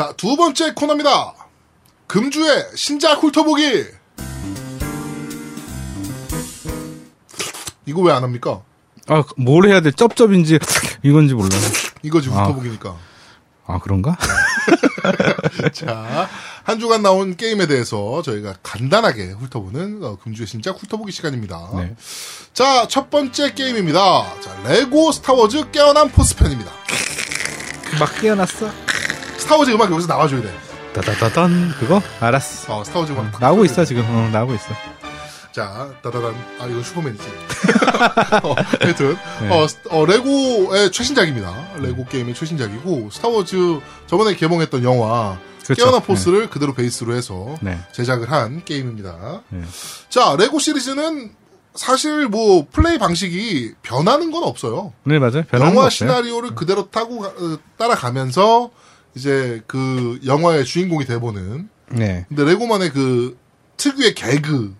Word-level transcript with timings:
자, 0.00 0.14
두 0.16 0.34
번째 0.34 0.72
코너입니다. 0.72 1.34
금주의 2.06 2.64
신작 2.74 3.22
훑어보기. 3.22 3.84
이거 7.84 8.00
왜 8.00 8.10
안 8.14 8.22
합니까? 8.22 8.62
아, 9.08 9.22
뭘 9.36 9.68
해야 9.68 9.82
돼? 9.82 9.90
쩝쩝인지 9.90 10.58
이건지 11.02 11.34
몰라. 11.34 11.50
이거지 12.02 12.30
아. 12.30 12.44
훑어보기니까. 12.44 12.96
아, 13.66 13.78
그런가? 13.80 14.16
자, 15.74 16.30
한 16.64 16.80
주간 16.80 17.02
나온 17.02 17.36
게임에 17.36 17.66
대해서 17.66 18.22
저희가 18.22 18.54
간단하게 18.62 19.32
훑어보는 19.32 20.02
어, 20.02 20.16
금주의 20.24 20.46
신작 20.46 20.82
훑어보기 20.82 21.12
시간입니다. 21.12 21.72
네. 21.74 21.94
자, 22.54 22.88
첫 22.88 23.10
번째 23.10 23.52
게임입니다. 23.52 24.40
자, 24.40 24.62
레고 24.64 25.12
스타워즈 25.12 25.72
깨어난 25.72 26.08
포스편입니다. 26.10 26.72
막 27.98 28.18
깨어났어. 28.18 28.70
스타워즈 29.50 29.72
음악 29.72 29.90
여기서 29.90 30.06
나와줘야 30.06 30.42
돼. 30.42 30.54
따다다단 30.92 31.70
그거? 31.80 32.00
알았어. 32.20 32.78
어, 32.78 32.84
스타워즈 32.84 33.10
음악. 33.10 33.40
나오고 33.40 33.64
있어 33.64 33.84
지금. 33.84 34.04
어, 34.06 34.28
나오고 34.32 34.54
있어. 34.54 34.66
자, 35.50 35.88
따다단. 36.04 36.32
아, 36.60 36.66
이건 36.66 36.84
슈퍼맨이지. 36.84 37.24
어, 38.44 38.54
하여튼, 38.80 39.18
네. 39.42 39.48
어, 39.50 39.66
스- 39.66 39.78
어, 39.90 40.06
레고의 40.06 40.92
최신작입니다. 40.92 41.52
레고 41.78 42.04
게임의 42.04 42.34
최신작이고, 42.34 43.10
스타워즈 43.10 43.80
저번에 44.06 44.36
개봉했던 44.36 44.84
영화, 44.84 45.36
그렇죠. 45.64 45.82
깨어난 45.82 46.02
포스를 46.02 46.48
그대로 46.48 46.72
베이스로 46.72 47.16
해서 47.16 47.56
네. 47.60 47.76
제작을 47.90 48.30
한 48.30 48.64
게임입니다. 48.64 49.42
네. 49.48 49.62
자, 50.10 50.36
레고 50.38 50.60
시리즈는 50.60 51.32
사실 51.74 52.28
뭐 52.28 52.68
플레이 52.70 52.98
방식이 52.98 53.74
변하는 53.82 54.30
건 54.30 54.44
없어요. 54.44 54.92
네 55.02 55.18
맞아요. 55.18 55.42
영화. 55.54 55.90
시나리오를 55.90 56.54
그대로 56.54 56.88
타고 56.88 57.18
가- 57.18 57.28
어, 57.28 57.58
따라가면서 57.76 58.70
이제 59.14 59.62
그 59.66 60.20
영화의 60.24 60.64
주인공이 60.64 61.04
돼보는. 61.04 61.68
네. 61.92 62.26
근데 62.28 62.44
레고만의 62.44 62.90
그 62.90 63.36
특유의 63.76 64.14
개그 64.14 64.74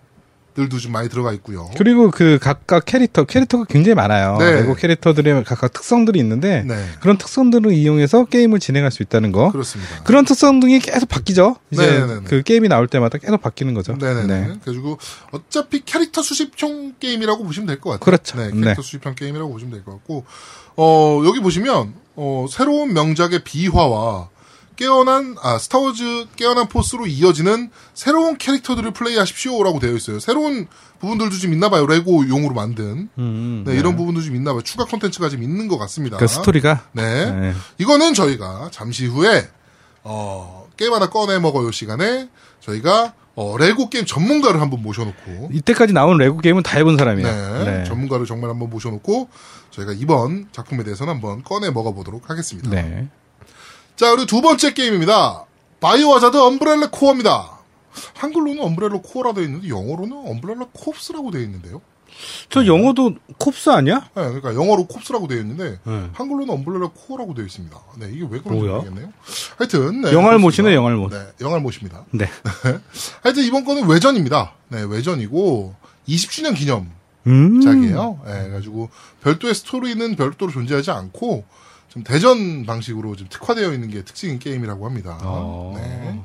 들도 0.53 0.79
좀 0.79 0.91
많이 0.91 1.07
들어가 1.07 1.31
있고요. 1.33 1.69
그리고 1.77 2.11
그 2.11 2.37
각각 2.41 2.83
캐릭터 2.85 3.23
캐릭터가 3.23 3.65
굉장히 3.69 3.95
많아요. 3.95 4.37
네. 4.37 4.51
레고 4.61 4.75
캐릭터들의 4.75 5.43
각각 5.45 5.71
특성들이 5.71 6.19
있는데 6.19 6.63
네, 6.67 6.85
그런 6.99 7.17
특성들을 7.17 7.71
이용해서 7.71 8.25
게임을 8.25 8.59
진행할 8.59 8.91
수 8.91 9.01
있다는 9.01 9.31
거. 9.31 9.51
그렇습니다. 9.51 10.03
그런 10.03 10.25
특성들이 10.25 10.79
계속 10.79 11.07
바뀌죠. 11.07 11.55
이제 11.71 11.85
네네네. 11.89 12.21
그 12.25 12.43
게임이 12.43 12.67
나올 12.67 12.87
때마다 12.87 13.17
계속 13.17 13.41
바뀌는 13.41 13.73
거죠. 13.73 13.95
네네네. 13.95 14.27
네. 14.27 14.45
그래가지고 14.47 14.97
어차피 15.31 15.83
캐릭터 15.85 16.21
수집형 16.21 16.95
게임이라고 16.99 17.43
보시면 17.45 17.67
될 17.67 17.79
것 17.79 17.91
같아요. 17.91 18.03
그렇죠. 18.03 18.37
네, 18.37 18.51
캐릭터 18.51 18.69
네. 18.69 18.75
수집형 18.81 19.15
게임이라고 19.15 19.49
보시면 19.51 19.71
될 19.71 19.83
것 19.85 19.91
같고 19.93 20.25
어 20.75 21.21
여기 21.25 21.39
보시면 21.39 21.93
어 22.15 22.45
새로운 22.49 22.93
명작의 22.93 23.43
비화와 23.45 24.29
깨어난 24.81 25.35
아 25.43 25.59
스타워즈 25.59 26.25
깨어난 26.35 26.67
포스로 26.67 27.05
이어지는 27.05 27.69
새로운 27.93 28.35
캐릭터들을 28.39 28.89
플레이하십시오라고 28.89 29.79
되어 29.79 29.91
있어요. 29.91 30.19
새로운 30.19 30.65
부분들도 30.99 31.35
좀 31.37 31.53
있나 31.53 31.69
봐요. 31.69 31.85
레고 31.85 32.27
용으로 32.27 32.55
만든 32.55 33.07
음, 33.19 33.63
네, 33.63 33.75
이런 33.75 33.95
부분도 33.95 34.21
좀 34.21 34.35
있나 34.35 34.53
봐요. 34.53 34.63
추가 34.63 34.85
콘텐츠가 34.85 35.29
좀 35.29 35.43
있는 35.43 35.67
것 35.67 35.77
같습니다. 35.77 36.17
그 36.17 36.25
스토리가 36.25 36.87
네. 36.93 37.31
네. 37.31 37.53
이거는 37.77 38.15
저희가 38.15 38.69
잠시 38.71 39.05
후에 39.05 39.47
어, 40.03 40.67
게임 40.77 40.91
하나 40.93 41.11
꺼내 41.11 41.37
먹어요 41.37 41.69
시간에 41.69 42.27
저희가 42.61 43.13
어, 43.35 43.57
레고 43.59 43.87
게임 43.87 44.07
전문가를 44.07 44.61
한번 44.61 44.81
모셔놓고 44.81 45.51
이때까지 45.53 45.93
나온 45.93 46.17
레고 46.17 46.39
게임은 46.39 46.63
다 46.63 46.79
해본 46.79 46.97
사람이에요. 46.97 47.27
네, 47.27 47.65
네. 47.65 47.83
전문가를 47.83 48.25
정말 48.25 48.49
한번 48.49 48.71
모셔놓고 48.71 49.29
저희가 49.69 49.93
이번 49.93 50.47
작품에 50.51 50.83
대해서는 50.83 51.13
한번 51.13 51.43
꺼내 51.43 51.69
먹어보도록 51.69 52.31
하겠습니다. 52.31 52.71
네. 52.71 53.09
자 53.95 54.09
그리고 54.11 54.25
두 54.25 54.41
번째 54.41 54.73
게임입니다. 54.73 55.45
바이오 55.79 56.13
하자드 56.13 56.37
엄브렐라 56.37 56.89
코어입니다. 56.91 57.59
한글로는 58.15 58.61
엄브렐라 58.63 58.99
코어라 59.03 59.33
되어 59.33 59.43
있는데 59.45 59.69
영어로는 59.69 60.13
Umbrella 60.13 60.67
Corps라고 60.73 61.31
되어 61.31 61.41
있는데요. 61.41 61.81
저 62.49 62.65
영어도 62.65 63.15
Corps 63.37 63.69
아니야? 63.69 64.09
네, 64.15 64.23
그러니까 64.23 64.53
영어로 64.53 64.85
Corps라고 64.85 65.27
되어 65.27 65.39
있는데 65.39 65.79
네. 65.83 66.09
한글로는 66.13 66.49
엄브렐라 66.53 66.89
코어라고 66.89 67.33
되어 67.33 67.45
있습니다. 67.45 67.77
네, 67.99 68.09
이게 68.13 68.21
왜 68.29 68.39
그런지 68.39 68.65
뭐야? 68.65 68.77
모르겠네요. 68.79 69.09
하여튼 69.57 70.01
네, 70.01 70.13
영알못이네. 70.13 70.75
영알못. 70.75 71.11
네, 71.11 71.27
영알못입니다. 71.39 72.05
네. 72.11 72.29
하여튼 73.23 73.43
이번 73.43 73.65
거는 73.65 73.87
외전입니다. 73.87 74.53
네, 74.69 74.83
외전이고 74.83 75.75
20주년 76.07 76.51
음. 77.27 77.59
기념작이에요. 77.59 78.19
네, 78.25 78.41
그래가지고 78.43 78.89
별도의 79.23 79.55
스토리는 79.55 80.15
별도로 80.15 80.51
존재하지 80.51 80.91
않고 80.91 81.45
좀 81.91 82.03
대전 82.03 82.65
방식으로 82.65 83.17
좀 83.17 83.27
특화되어 83.29 83.73
있는 83.73 83.89
게 83.89 84.01
특징인 84.03 84.39
게임이라고 84.39 84.85
합니다. 84.85 85.17
어. 85.23 85.73
네. 85.75 86.21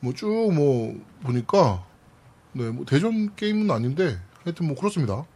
뭐쭉뭐 0.00 0.94
보니까 1.22 1.84
네, 2.52 2.70
뭐 2.70 2.86
대전 2.86 3.34
게임은 3.36 3.70
아닌데 3.70 4.18
하여튼 4.42 4.66
뭐 4.66 4.74
그렇습니다. 4.74 5.26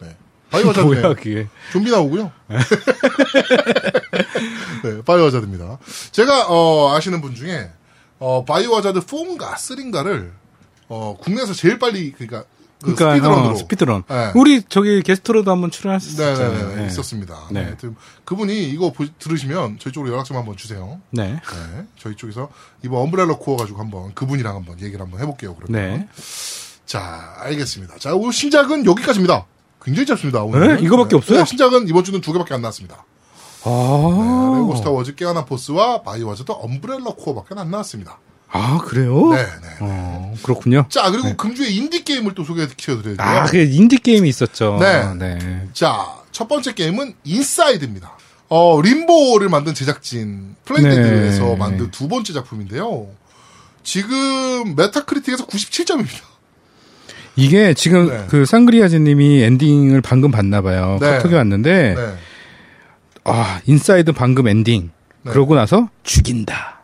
네. 0.00 0.16
바이오하자드 0.50 0.86
뭐야 0.86 1.14
그게? 1.14 1.46
좀비 1.72 1.92
나오고요. 1.92 2.32
네, 4.82 5.02
바이오하자드입니다. 5.04 5.78
제가 6.10 6.48
어, 6.48 6.92
아시는 6.96 7.20
분 7.20 7.36
중에 7.36 7.70
어, 8.18 8.44
바이오하자드 8.44 9.02
4인가 9.02 9.52
3인가를 9.52 10.32
어, 10.88 11.16
국내에서 11.20 11.52
제일 11.54 11.78
빨리 11.78 12.10
그러니까 12.10 12.44
그 12.82 12.94
그러니까 12.94 13.14
speedrun으로 13.16 13.52
어, 13.52 13.56
speedrun. 13.56 14.02
네. 14.08 14.32
우리 14.34 14.62
저기 14.68 15.02
게스트로도 15.02 15.50
한번 15.50 15.70
출연했었잖아요. 15.70 16.52
네네네 16.52 16.74
네. 16.82 16.86
있었습니다. 16.88 17.38
네. 17.50 17.60
네. 17.60 17.66
하여튼 17.66 17.96
그분이 18.24 18.64
이거 18.70 18.92
보- 18.92 19.06
들으시면 19.18 19.78
저희 19.80 19.92
쪽으로 19.92 20.12
연락 20.12 20.24
좀 20.24 20.36
한번 20.36 20.56
주세요. 20.56 21.00
네. 21.10 21.34
네, 21.34 21.84
저희 21.98 22.16
쪽에서 22.16 22.48
이번 22.84 23.00
엄브렐러 23.02 23.38
코어 23.38 23.56
가지고 23.56 23.78
한번 23.80 24.12
그분이랑 24.14 24.56
한번 24.56 24.80
얘기를 24.80 25.00
한번 25.00 25.20
해볼게요. 25.20 25.54
그러면 25.54 25.80
네. 25.98 26.08
자 26.86 27.34
알겠습니다. 27.38 27.98
자 27.98 28.14
오늘 28.14 28.32
신작은 28.32 28.84
여기까지입니다. 28.86 29.46
굉장히 29.82 30.06
짧습니다. 30.06 30.42
오늘 30.44 30.76
네? 30.76 30.82
이거밖에 30.82 31.16
없어요? 31.16 31.38
네, 31.40 31.44
신작은 31.44 31.88
이번 31.88 32.04
주는 32.04 32.20
두 32.20 32.32
개밖에 32.32 32.54
안 32.54 32.62
나왔습니다. 32.62 33.04
아. 33.64 33.68
네, 34.52 34.58
레고 34.58 34.74
스타워즈 34.76 35.14
깨어난 35.14 35.44
포스와 35.44 36.02
바이오하자드 36.02 36.52
엄브렐러 36.52 37.14
코어밖에 37.14 37.54
안 37.58 37.70
나왔습니다. 37.70 38.18
아 38.52 38.78
그래요? 38.84 39.30
네, 39.30 39.42
네. 39.42 39.68
어 39.80 40.34
그렇군요. 40.42 40.84
자 40.90 41.10
그리고 41.10 41.34
금주의 41.36 41.74
인디 41.74 42.04
게임을 42.04 42.34
또 42.34 42.44
소개시켜드려야 42.44 43.16
돼요. 43.16 43.26
아, 43.26 43.46
그 43.46 43.56
인디 43.56 43.96
게임이 43.96 44.28
있었죠. 44.28 44.78
네. 44.78 45.14
네. 45.14 45.68
자, 45.72 46.06
첫 46.32 46.48
번째 46.48 46.74
게임은 46.74 47.14
인사이드입니다. 47.24 48.18
어, 48.50 48.80
림보를 48.82 49.48
만든 49.48 49.72
제작진 49.72 50.54
플레이데드에서 50.66 51.44
네. 51.44 51.56
만든 51.56 51.90
두 51.90 52.06
번째 52.08 52.34
작품인데요. 52.34 53.08
지금 53.82 54.76
메타크리틱에서 54.76 55.46
97점입니다. 55.46 56.20
이게 57.34 57.72
지금 57.72 58.08
네. 58.08 58.26
그 58.28 58.44
쌍그리아즈님이 58.44 59.42
엔딩을 59.42 60.02
방금 60.02 60.30
봤나봐요. 60.30 60.98
네. 61.00 61.12
카톡이 61.12 61.34
왔는데 61.34 61.94
네. 61.94 62.14
아 63.24 63.60
인사이드 63.64 64.12
방금 64.12 64.46
엔딩. 64.48 64.90
네. 65.22 65.32
그러고 65.32 65.54
나서 65.54 65.88
죽인다. 66.02 66.81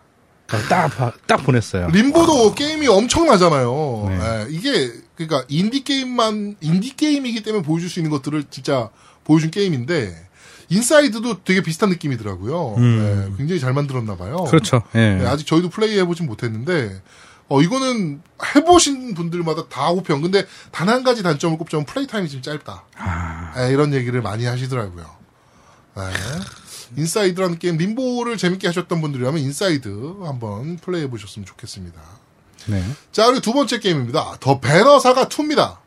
딱, 0.69 0.88
봐- 0.88 1.12
딱 1.26 1.36
보냈어요. 1.44 1.88
림보도 1.88 2.54
게임이 2.54 2.86
엄청나잖아요. 2.88 4.06
네. 4.09 4.19
네, 4.19 4.47
이게 4.50 4.92
그러니까 5.14 5.44
인디 5.48 5.84
게임만 5.84 6.56
인디 6.60 6.97
게임이기 6.97 7.42
때문에 7.42 7.62
보여줄 7.62 7.91
수 7.91 7.98
있는 8.00 8.10
것들을 8.10 8.44
진짜 8.50 8.88
보여준 9.25 9.50
게임인데 9.50 10.26
인사이드도 10.70 11.44
되게 11.44 11.62
비슷한 11.62 11.91
느낌이더라고요. 11.91 12.75
음. 12.76 12.98
네, 13.31 13.36
굉장히 13.36 13.60
잘 13.60 13.72
만들었나 13.72 14.16
봐요. 14.16 14.44
그렇죠. 14.48 14.82
예. 14.94 15.14
네, 15.16 15.26
아직 15.26 15.47
저희도 15.47 15.70
플레이 15.70 15.98
해보진 15.98 16.26
못했는데, 16.26 17.00
어, 17.48 17.62
이거는 17.62 18.20
해보신 18.54 19.15
분들마다 19.15 19.66
다 19.69 19.88
호평. 19.88 20.20
근데 20.20 20.44
단 20.70 20.88
한 20.91 21.03
가지 21.04 21.22
단점을 21.22 21.56
꼽자면 21.56 21.86
플레이 21.86 22.06
타임이 22.06 22.28
좀 22.28 22.42
짧다. 22.42 22.84
아, 22.98 23.53
네, 23.56 23.70
이런 23.72 23.94
얘기를 23.94 24.20
많이 24.20 24.44
하시더라고요. 24.44 25.06
네. 26.91 27.00
인사이드라는 27.03 27.59
게임, 27.59 27.76
림보를 27.76 28.37
재밌게 28.37 28.66
하셨던 28.69 29.00
분들이라면 29.00 29.41
인사이드 29.41 30.16
한번 30.22 30.76
플레이 30.76 31.03
해 31.03 31.10
보셨으면 31.10 31.47
좋겠습니다. 31.47 32.01
네. 32.66 32.83
자, 33.13 33.27
그리고 33.27 33.41
두 33.41 33.53
번째 33.53 33.78
게임입니다. 33.78 34.36
더 34.41 34.60
배너사가 34.60 35.28
2입니다. 35.28 35.78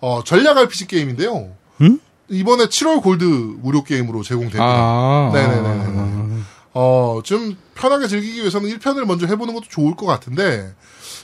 어, 0.00 0.22
전략 0.24 0.56
RPG 0.58 0.86
게임인데요. 0.86 1.54
음? 1.80 2.00
이번에 2.28 2.66
7월 2.66 3.02
골드 3.02 3.24
무료 3.24 3.84
게임으로 3.84 4.22
제공됩니다. 4.22 4.64
아. 4.64 5.30
네네네네. 5.32 6.42
어, 6.74 7.20
좀 7.22 7.56
편하게 7.74 8.08
즐기기 8.08 8.40
위해서는 8.40 8.68
1편을 8.68 9.04
먼저 9.04 9.26
해보는 9.26 9.54
것도 9.54 9.66
좋을 9.68 9.94
것 9.94 10.06
같은데, 10.06 10.74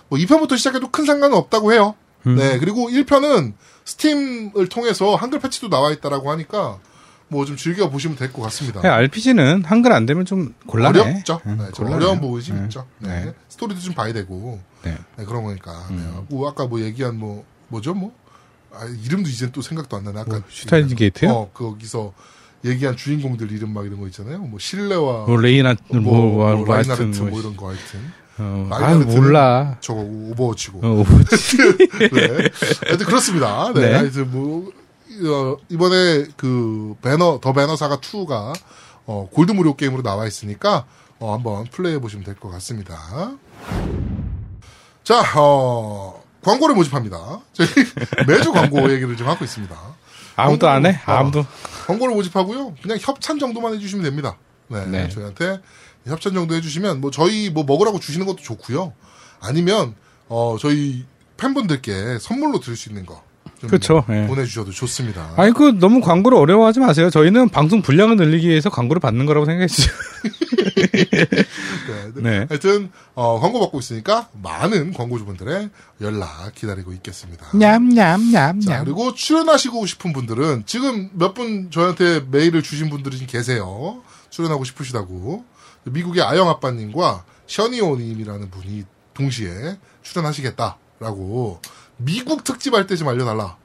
뭐 0.09 0.19
2편부터 0.19 0.56
시작해도 0.56 0.91
큰 0.91 1.05
상관은 1.05 1.37
없다고 1.37 1.73
해요. 1.73 1.94
음. 2.26 2.37
네, 2.37 2.59
그리고 2.59 2.88
1편은 2.88 3.55
스팀을 3.85 4.69
통해서 4.69 5.17
한글 5.17 5.41
패치도 5.41 5.69
나와 5.69 5.91
있다라고 5.91 6.31
하니까, 6.31 6.79
뭐 7.31 7.44
좀 7.47 7.56
즐겨 7.56 7.88
보시면 7.88 8.17
될 8.17 8.32
것 8.32 8.43
같습니다. 8.43 8.81
RPG는 8.82 9.65
한글 9.65 9.93
안 9.93 10.05
되면 10.06 10.25
좀 10.25 10.55
곤란해. 10.67 11.00
어렵죠. 11.00 11.41
응, 11.47 11.59
네, 11.59 11.65
좀. 11.73 11.87
어려운 11.91 12.21
부분이 12.21 12.43
좀 12.44 12.56
네. 12.59 12.62
있죠. 12.65 12.87
네. 12.99 13.25
네. 13.27 13.35
스토리도 13.49 13.81
좀 13.81 13.94
봐야 13.94 14.12
되고, 14.12 14.61
네. 14.82 14.97
네, 15.17 15.25
그런 15.25 15.44
거니까. 15.44 15.87
네. 15.91 16.03
뭐 16.29 16.49
아까 16.49 16.67
뭐 16.67 16.81
얘기한 16.81 17.17
뭐, 17.17 17.44
뭐죠, 17.69 17.94
뭐? 17.94 18.12
아, 18.73 18.85
이름도 19.05 19.29
이제 19.29 19.50
또 19.53 19.62
생각도 19.62 19.97
안 19.97 20.05
나네. 20.05 20.21
아까. 20.21 20.31
뭐, 20.31 20.43
슈타인즈 20.49 20.94
게이트요? 20.97 21.31
어, 21.31 21.50
거기서 21.55 22.12
얘기한 22.65 22.97
주인공들 22.97 23.50
이름 23.53 23.73
막 23.73 23.87
이런 23.87 24.00
거 24.00 24.06
있잖아요. 24.09 24.38
뭐 24.38 24.59
실내와 24.59 25.27
뭐 25.27 25.37
레이나 25.38 25.75
뭐, 25.88 26.00
뭐, 26.00 26.12
뭐, 26.12 26.31
뭐 26.55 26.56
뭐 26.67 26.75
라인하르트 26.77 27.19
뭐, 27.21 27.31
뭐 27.31 27.41
이런 27.41 27.56
거 27.56 27.69
하여튼 27.69 28.12
어, 28.38 28.69
아 28.71 28.94
몰라. 28.97 29.77
저거 29.81 30.00
오버워치고 30.00 30.81
어, 30.82 31.00
오버워치. 31.00 31.56
네. 32.12 32.49
하여튼 32.87 33.06
그렇습니다. 33.06 33.73
네. 33.75 33.81
네. 33.81 33.94
하여튼 33.94 34.31
뭐, 34.31 34.71
어, 35.26 35.56
이번에 35.69 36.26
그 36.37 36.94
배너, 37.02 37.40
더 37.40 37.52
배너 37.52 37.76
사가 37.76 37.99
2가, 37.99 38.55
어, 39.06 39.28
골드 39.32 39.52
무료 39.52 39.76
게임으로 39.76 40.02
나와 40.02 40.26
있으니까, 40.26 40.87
어, 41.19 41.34
한번 41.34 41.64
플레이해 41.67 42.00
보시면 42.00 42.25
될 42.25 42.34
것 42.37 42.50
같습니다. 42.50 42.96
자, 45.05 45.22
어, 45.37 46.22
광고를 46.43 46.75
모집합니다. 46.75 47.40
저희 47.52 47.69
매주 48.26 48.52
광고 48.52 48.90
얘기를 48.90 49.17
좀 49.17 49.28
하고 49.28 49.44
있습니다. 49.44 49.76
아무도 50.37 50.69
안 50.69 50.87
해? 50.87 50.90
어. 51.06 51.12
아무도. 51.12 51.44
광고를 51.87 52.14
모집하고요. 52.14 52.75
그냥 52.82 52.99
협찬 53.00 53.38
정도만 53.38 53.75
해주시면 53.75 54.05
됩니다. 54.05 54.37
네, 54.69 54.87
네. 54.87 55.08
저희한테 55.08 55.61
협찬 56.06 56.32
정도 56.32 56.55
해주시면 56.55 57.00
뭐 57.00 57.11
저희 57.11 57.50
뭐 57.50 57.64
먹으라고 57.64 57.99
주시는 57.99 58.25
것도 58.26 58.38
좋고요. 58.38 58.93
아니면 59.40 59.94
어 60.28 60.56
저희 60.61 61.05
팬분들께 61.37 62.19
선물로 62.20 62.61
드릴 62.61 62.76
수 62.76 62.88
있는 62.88 63.05
거. 63.05 63.22
좀 63.61 63.69
그쵸, 63.71 64.05
예. 64.09 64.27
보내주셔도 64.27 64.71
좋습니다. 64.71 65.35
아니, 65.37 65.53
그, 65.53 65.79
너무 65.79 66.01
광고를 66.01 66.39
어려워하지 66.39 66.81
마세요. 66.81 67.11
저희는 67.11 67.51
방송 67.51 67.83
분량을 67.83 68.17
늘리기 68.17 68.49
위해서 68.49 68.71
광고를 68.71 69.01
받는 69.01 69.27
거라고 69.27 69.45
생각해 69.47 69.67
주세요. 69.67 69.95
네, 70.81 72.12
네. 72.15 72.23
네. 72.23 72.47
하여튼 72.49 72.91
어, 73.15 73.39
광고 73.41 73.61
받고 73.61 73.79
있으니까 73.81 74.29
많은 74.43 74.93
광고주분들의 74.95 75.71
연락 76.01 76.55
기다리고 76.55 76.93
있겠습니다. 76.95 77.47
냠냠냠냠. 77.55 78.61
자, 78.61 78.83
그리고 78.85 79.15
출연하시고 79.15 79.87
싶은 79.87 80.13
분들은 80.13 80.65
지금 80.67 81.11
몇 81.15 81.35
분 81.35 81.71
저한테 81.71 82.21
메일을 82.31 82.63
주신 82.63 82.91
분들이 82.91 83.17
지금 83.17 83.27
계세요. 83.31 84.03
출연하고 84.31 84.65
싶으시다고. 84.65 85.45
미국의 85.85 86.23
아영 86.23 86.49
아빠님과 86.49 87.25
셔니오님이라는 87.47 88.51
분이 88.51 88.85
동시에 89.15 89.77
출연하시겠다라고 90.03 91.61
미국 92.05 92.44
특집 92.44 92.75
할 92.75 92.87
때 92.87 92.97
좀 92.97 93.08
알려달라. 93.08 93.56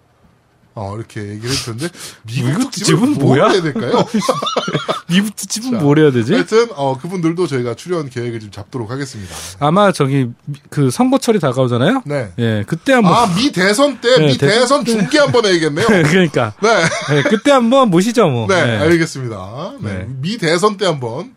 어, 0.77 0.93
이렇게 0.97 1.21
얘기를 1.21 1.49
해주셨는데, 1.51 1.87
미국 2.27 2.47
미국 2.49 2.71
특집은 2.71 2.99
특집은 3.13 3.25
뭘 3.25 3.39
뭐야? 3.39 3.49
해야 3.51 3.61
될까요? 3.61 4.05
이부트 5.09 5.47
집은 5.47 5.71
자, 5.71 5.77
뭘 5.77 5.99
해야 5.99 6.11
되지? 6.11 6.33
하여튼, 6.33 6.67
어, 6.75 6.97
그분들도 6.97 7.47
저희가 7.47 7.75
출연 7.75 8.09
계획을 8.09 8.41
좀 8.41 8.51
잡도록 8.51 8.91
하겠습니다. 8.91 9.33
아마 9.59 9.93
저기, 9.93 10.31
그 10.69 10.91
선거철이 10.91 11.39
다가오잖아요? 11.39 12.01
네. 12.05 12.33
예, 12.39 12.65
그때 12.67 12.91
한번. 12.91 13.13
아, 13.13 13.33
미 13.35 13.53
대선 13.53 14.01
때, 14.01 14.17
네, 14.17 14.27
미 14.33 14.37
대선 14.37 14.83
대선 14.83 14.83
때. 14.83 14.91
중계 14.91 15.19
한번 15.19 15.45
해야겠네요. 15.45 15.87
그러니까. 16.11 16.53
네. 16.61 16.69
예, 17.15 17.21
그때 17.23 17.51
한번 17.51 17.89
모시죠, 17.89 18.27
뭐. 18.27 18.47
네, 18.47 18.55
예. 18.55 18.77
알겠습니다. 18.77 19.73
네. 19.79 19.93
네. 19.99 20.07
미 20.21 20.37
대선 20.37 20.75
때 20.75 20.85
한번 20.87 21.33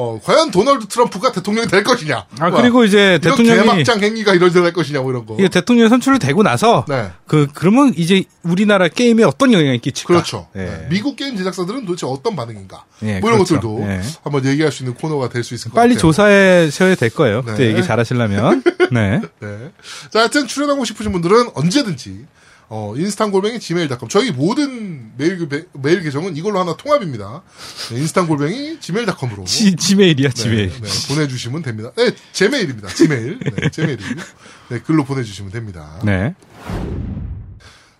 어, 0.00 0.20
과연 0.22 0.52
도널드 0.52 0.86
트럼프가 0.86 1.32
대통령이 1.32 1.66
될 1.66 1.82
것이냐? 1.82 2.26
아, 2.38 2.50
뭐, 2.50 2.60
그리고 2.60 2.84
이제 2.84 3.18
대통령이. 3.20 3.58
개막장 3.58 4.00
행위가 4.00 4.32
이루어질 4.32 4.72
것이냐, 4.72 5.00
뭐 5.00 5.10
이런 5.10 5.26
거. 5.26 5.34
이게 5.34 5.48
대통령이 5.48 5.88
선출이 5.88 6.20
되고 6.20 6.44
나서. 6.44 6.84
네. 6.88 7.10
그, 7.26 7.48
그러면 7.52 7.92
이제 7.96 8.22
우리나라 8.44 8.86
게임에 8.86 9.24
어떤 9.24 9.52
영향이 9.52 9.80
끼칠까? 9.80 10.06
그렇죠. 10.14 10.46
예. 10.54 10.60
네. 10.60 10.86
미국 10.88 11.16
게임 11.16 11.36
제작사들은 11.36 11.84
도대체 11.84 12.06
어떤 12.06 12.36
반응인가? 12.36 12.84
예, 13.02 13.18
뭐 13.18 13.30
이런 13.30 13.44
그렇죠. 13.44 13.56
것들도 13.60 13.86
예. 13.90 14.00
한번 14.22 14.44
얘기할 14.46 14.70
수 14.70 14.84
있는 14.84 14.94
코너가 14.94 15.30
될 15.30 15.42
수 15.42 15.54
있을 15.54 15.72
것 15.72 15.74
빨리 15.74 15.94
같아요. 15.96 16.00
조사하셔야 16.12 16.94
될 16.94 17.10
거예요. 17.10 17.42
그때 17.42 17.64
네. 17.64 17.70
얘기 17.70 17.82
잘 17.82 17.98
하시려면. 17.98 18.62
네. 18.92 19.20
네. 19.40 19.70
자, 20.12 20.20
하여튼 20.20 20.46
출연하고 20.46 20.84
싶으신 20.84 21.10
분들은 21.10 21.50
언제든지 21.54 22.24
어, 22.70 22.92
인스탄 22.96 23.30
골뱅이 23.30 23.58
gmail.com. 23.58 24.08
저희 24.10 24.30
모든 24.30 25.12
메일, 25.16 25.38
그- 25.48 25.68
메일 25.72 26.02
계정은 26.02 26.36
이걸로 26.36 26.60
하나 26.60 26.76
통합입니다. 26.76 27.42
네, 27.90 27.96
인스탄 27.96 28.26
골뱅이 28.26 28.78
gmail.com으로. 28.80 29.44
지, 29.44 29.74
지메일이야, 29.74 30.28
네, 30.28 30.34
지메일. 30.34 30.68
네, 30.80 30.88
보내주시면 31.08 31.62
됩니다. 31.62 31.92
네, 31.96 32.10
제 32.32 32.48
메일입니다. 32.48 32.88
지메일. 32.88 33.38
네, 33.38 33.70
제 33.70 33.86
메일이고요. 33.86 34.24
네, 34.68 34.80
글로 34.80 35.04
보내주시면 35.04 35.50
됩니다. 35.50 35.98
네. 36.04 36.34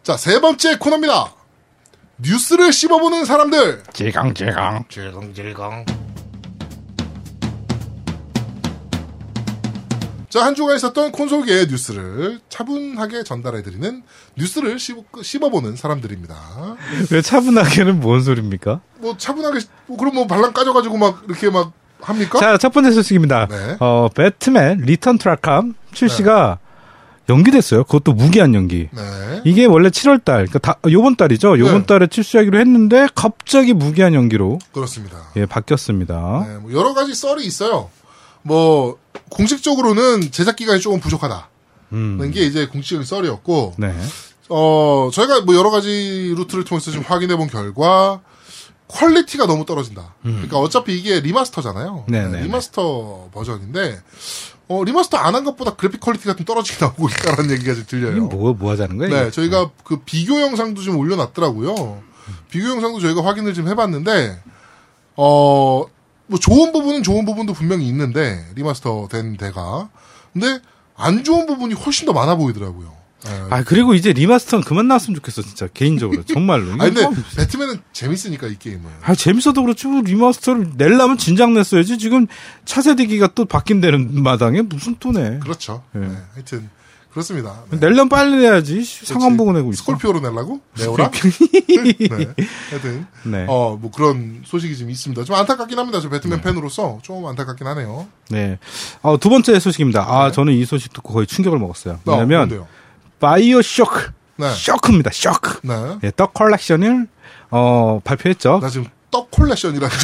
자, 0.03 0.17
세 0.17 0.41
번째 0.41 0.77
코너입니다. 0.77 1.35
뉴스를 2.19 2.73
씹어보는 2.73 3.25
사람들. 3.25 3.85
질겅, 3.93 4.35
질겅. 4.35 4.85
질겅질겅. 4.91 5.85
자, 10.29 10.45
한 10.45 10.55
주가 10.55 10.75
있었던 10.75 11.11
콘솔계의 11.11 11.69
뉴스를 11.69 12.41
차분하게 12.51 13.25
전달해드리는 13.25 14.03
뉴스를 14.37 14.79
씹, 14.79 15.03
씹어 15.23 15.49
보는 15.49 15.77
사람들입니다. 15.77 16.37
왜 17.11 17.23
차분하게는 17.23 18.01
뭔 18.01 18.23
소리입니까? 18.23 18.81
뭐, 18.99 19.17
차분하게, 19.17 19.61
뭐 19.87 19.97
그럼 19.97 20.15
뭐 20.15 20.27
발랑 20.27 20.53
까져가지고 20.53 20.99
막, 20.99 21.23
이렇게 21.27 21.49
막, 21.49 21.73
합니까? 22.01 22.39
자, 22.39 22.59
첫 22.59 22.73
번째 22.73 22.93
소식입니다. 22.93 23.47
네. 23.47 23.77
어, 23.81 24.09
배트맨 24.15 24.83
Return 24.83 25.19
to 25.19 25.33
Arkham 25.33 25.75
출시가 25.93 26.59
연기됐어요. 27.29 27.85
그것도 27.85 28.13
무기한 28.13 28.55
연기. 28.55 28.89
네. 28.93 29.43
이게 29.45 29.65
원래 29.65 29.89
7월 29.89 30.25
달, 30.25 30.47
그러니까 30.47 30.59
다, 30.59 30.79
요번 30.91 31.17
달이죠. 31.17 31.59
요번 31.59 31.81
네. 31.81 31.87
달에 31.87 32.07
출시하기로 32.07 32.59
했는데 32.59 33.07
갑자기 33.15 33.73
무기한 33.73 34.15
연기로 34.15 34.59
그렇습니다. 34.73 35.19
예, 35.37 35.47
바뀌었습니다. 35.47 36.47
네, 36.47 36.59
뭐 36.59 36.73
여러 36.73 36.95
가지 36.95 37.15
썰이 37.15 37.45
있어요. 37.45 37.91
뭐 38.49 38.99
공식적으로는 39.31 40.33
제작 40.33 40.57
기간이 40.57 40.81
조금 40.81 41.01
부족하다는 41.01 41.45
음. 41.93 42.31
게 42.33 42.41
이제 42.47 42.67
공식적인 42.67 43.05
썰이었고, 43.05 43.75
네. 43.77 43.95
어 44.49 45.11
저희가 45.13 45.43
뭐 45.43 45.55
여러 45.55 45.71
가지 45.71 46.35
루트를 46.37 46.65
통해서 46.65 46.91
좀 46.91 47.03
확인해 47.07 47.37
본 47.37 47.47
결과 47.49 48.23
퀄리티가 48.89 49.47
너무 49.47 49.67
떨어진다. 49.67 50.15
그러니까 50.23 50.59
어차피 50.59 50.99
이게 50.99 51.21
리마스터잖아요. 51.21 52.05
네, 52.09 52.23
네, 52.23 52.29
네, 52.29 52.43
리마스터 52.45 53.29
버전인데 53.35 54.01
어 54.69 54.83
리마스터 54.85 55.19
안 55.19 55.35
한 55.35 55.45
것보다 55.45 55.77
그래픽 55.77 56.01
퀄리티가 56.01 56.35
좀 56.37 56.47
떨어지게 56.47 56.79
나오고 56.85 57.09
있다라는 57.11 57.51
얘기가 57.51 57.75
좀 57.75 57.85
들려요. 57.87 58.25
뭐, 58.29 58.55
뭐 58.55 58.71
하자는 58.73 58.97
거예요? 58.97 59.15
네? 59.25 59.31
저희가 59.31 59.71
그 59.85 59.99
비교 60.07 60.41
영상도 60.41 60.81
좀 60.81 60.97
올려놨더라고요. 60.97 62.03
비교 62.51 62.69
영상도 62.71 63.01
저희가 63.01 63.23
확인을 63.25 63.53
좀 63.53 63.69
해봤는데, 63.69 64.41
어, 65.17 65.85
뭐 66.29 66.39
좋은 66.39 66.73
부분은 66.73 67.03
좋은 67.03 67.25
부분도 67.25 67.53
분명히 67.55 67.89
있는데, 67.89 68.47
리마스터 68.55 69.09
된 69.11 69.37
데가. 69.37 69.89
근데 70.33 70.61
안 70.97 71.25
좋은 71.25 71.47
부분이 71.47 71.75
훨씬 71.75 72.07
더 72.07 72.13
많아 72.13 72.37
보이더라고요. 72.37 72.97
예. 73.27 73.31
아, 73.51 73.65
그리고 73.65 73.95
이제 73.95 74.13
리마스터는 74.13 74.65
그만 74.65 74.87
나왔으면 74.87 75.17
좋겠어, 75.17 75.43
진짜. 75.43 75.67
개인적으로. 75.75 76.23
정말로. 76.25 76.71
아니, 76.81 76.95
근데 76.95 77.01
이거 77.01 77.13
배트맨은 77.37 77.81
재밌으니까, 77.93 78.47
이 78.47 78.57
게임은. 78.59 78.85
아, 79.03 79.15
재밌어도 79.15 79.63
그렇지. 79.63 79.89
리마스터를 79.89 80.73
내려면 80.77 81.19
진작 81.19 81.51
냈어야지. 81.51 81.99
지금 81.99 82.29
차세대기가 82.65 83.31
또 83.35 83.45
바뀐다는 83.45 84.23
마당에 84.23 84.63
무슨 84.63 84.97
또 85.01 85.11
내. 85.11 85.41
그렇죠. 85.41 85.83
예. 85.97 85.99
네, 85.99 86.17
하여튼, 86.35 86.71
그렇습니다. 87.19 87.65
네. 87.71 87.81
내려면 87.81 88.09
빨리 88.09 88.37
내야지. 88.37 88.85
상황 88.85 89.37
보고 89.37 89.53
내고 89.53 89.71
있어. 89.71 89.79
스콜피오로 89.83 90.21
내려고? 90.21 90.61
네오랑? 90.79 91.11
네. 91.11 92.35
하여튼, 92.71 93.07
네. 93.25 93.45
어, 93.49 93.77
뭐 93.81 93.91
그런 93.91 94.43
소식이 94.45 94.77
좀 94.77 94.89
있습니다. 94.89 95.25
좀 95.25 95.35
안타깝긴 95.35 95.77
합니다. 95.77 96.01
저 96.01 96.09
배트맨 96.09 96.43
팬으로서 96.43 97.01
좀 97.03 97.27
안타깝긴 97.27 97.67
하네요. 97.67 98.07
네. 98.31 98.59
어, 99.03 99.19
두 99.19 99.31
번째 99.31 99.59
소식입니다. 99.59 100.05
아, 100.09 100.27
네. 100.27 100.33
저는 100.33 100.53
이 100.53 100.65
소식 100.65 100.93
듣고 100.93 101.13
거의 101.13 101.27
충격을 101.27 101.59
먹었어요. 101.59 101.95
어, 102.05 102.13
왜냐면, 102.13 102.39
뭔데요? 102.49 102.69
바이오 103.19 103.63
쇼크. 103.63 104.13
네. 104.37 104.49
쇼크입니다. 104.51 105.11
쇼크. 105.13 105.59
네. 105.67 105.75
예, 106.05 106.13
떡 106.15 106.35
컬렉션을, 106.35 107.09
어, 107.51 108.01
발표했죠. 108.05 108.61
나 108.63 108.69
지금 108.69 108.87
떡 109.11 109.31
콜렉션이라는. 109.31 109.97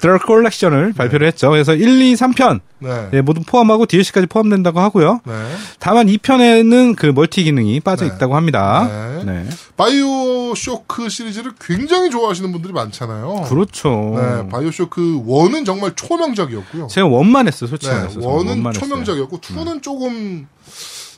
The 0.00 0.18
컬렉션을 0.18 0.92
발표를 0.92 1.26
했죠. 1.26 1.50
그래서 1.50 1.74
1, 1.74 2.00
2, 2.00 2.14
3편. 2.14 2.60
네. 2.78 3.08
예, 3.14 3.20
모두 3.20 3.40
포함하고 3.44 3.86
DLC까지 3.86 4.26
포함된다고 4.26 4.80
하고요. 4.80 5.20
네. 5.24 5.32
다만 5.78 6.06
2편에는 6.06 6.94
그 6.94 7.06
멀티 7.06 7.42
기능이 7.44 7.80
빠져 7.80 8.06
네. 8.06 8.14
있다고 8.14 8.36
합니다. 8.36 9.22
네. 9.24 9.24
네. 9.24 9.48
바이오 9.76 10.54
쇼크 10.54 11.08
시리즈를 11.08 11.52
굉장히 11.60 12.10
좋아하시는 12.10 12.50
분들이 12.52 12.72
많잖아요. 12.72 13.46
그렇죠. 13.48 14.14
네. 14.16 14.48
바이오 14.48 14.70
쇼크 14.70 15.00
1은 15.00 15.64
정말 15.64 15.94
초명작이었고요. 15.96 16.86
제가 16.88 17.06
one만 17.06 17.46
했어요, 17.48 17.68
솔직히 17.68 17.92
네. 17.92 17.98
말해서. 17.98 18.20
1은 18.20 18.24
one만 18.26 18.56
했어요. 18.56 18.68
음. 18.68 18.72
초명작이었고 18.72 19.38
2는 19.40 19.82
조금 19.82 20.46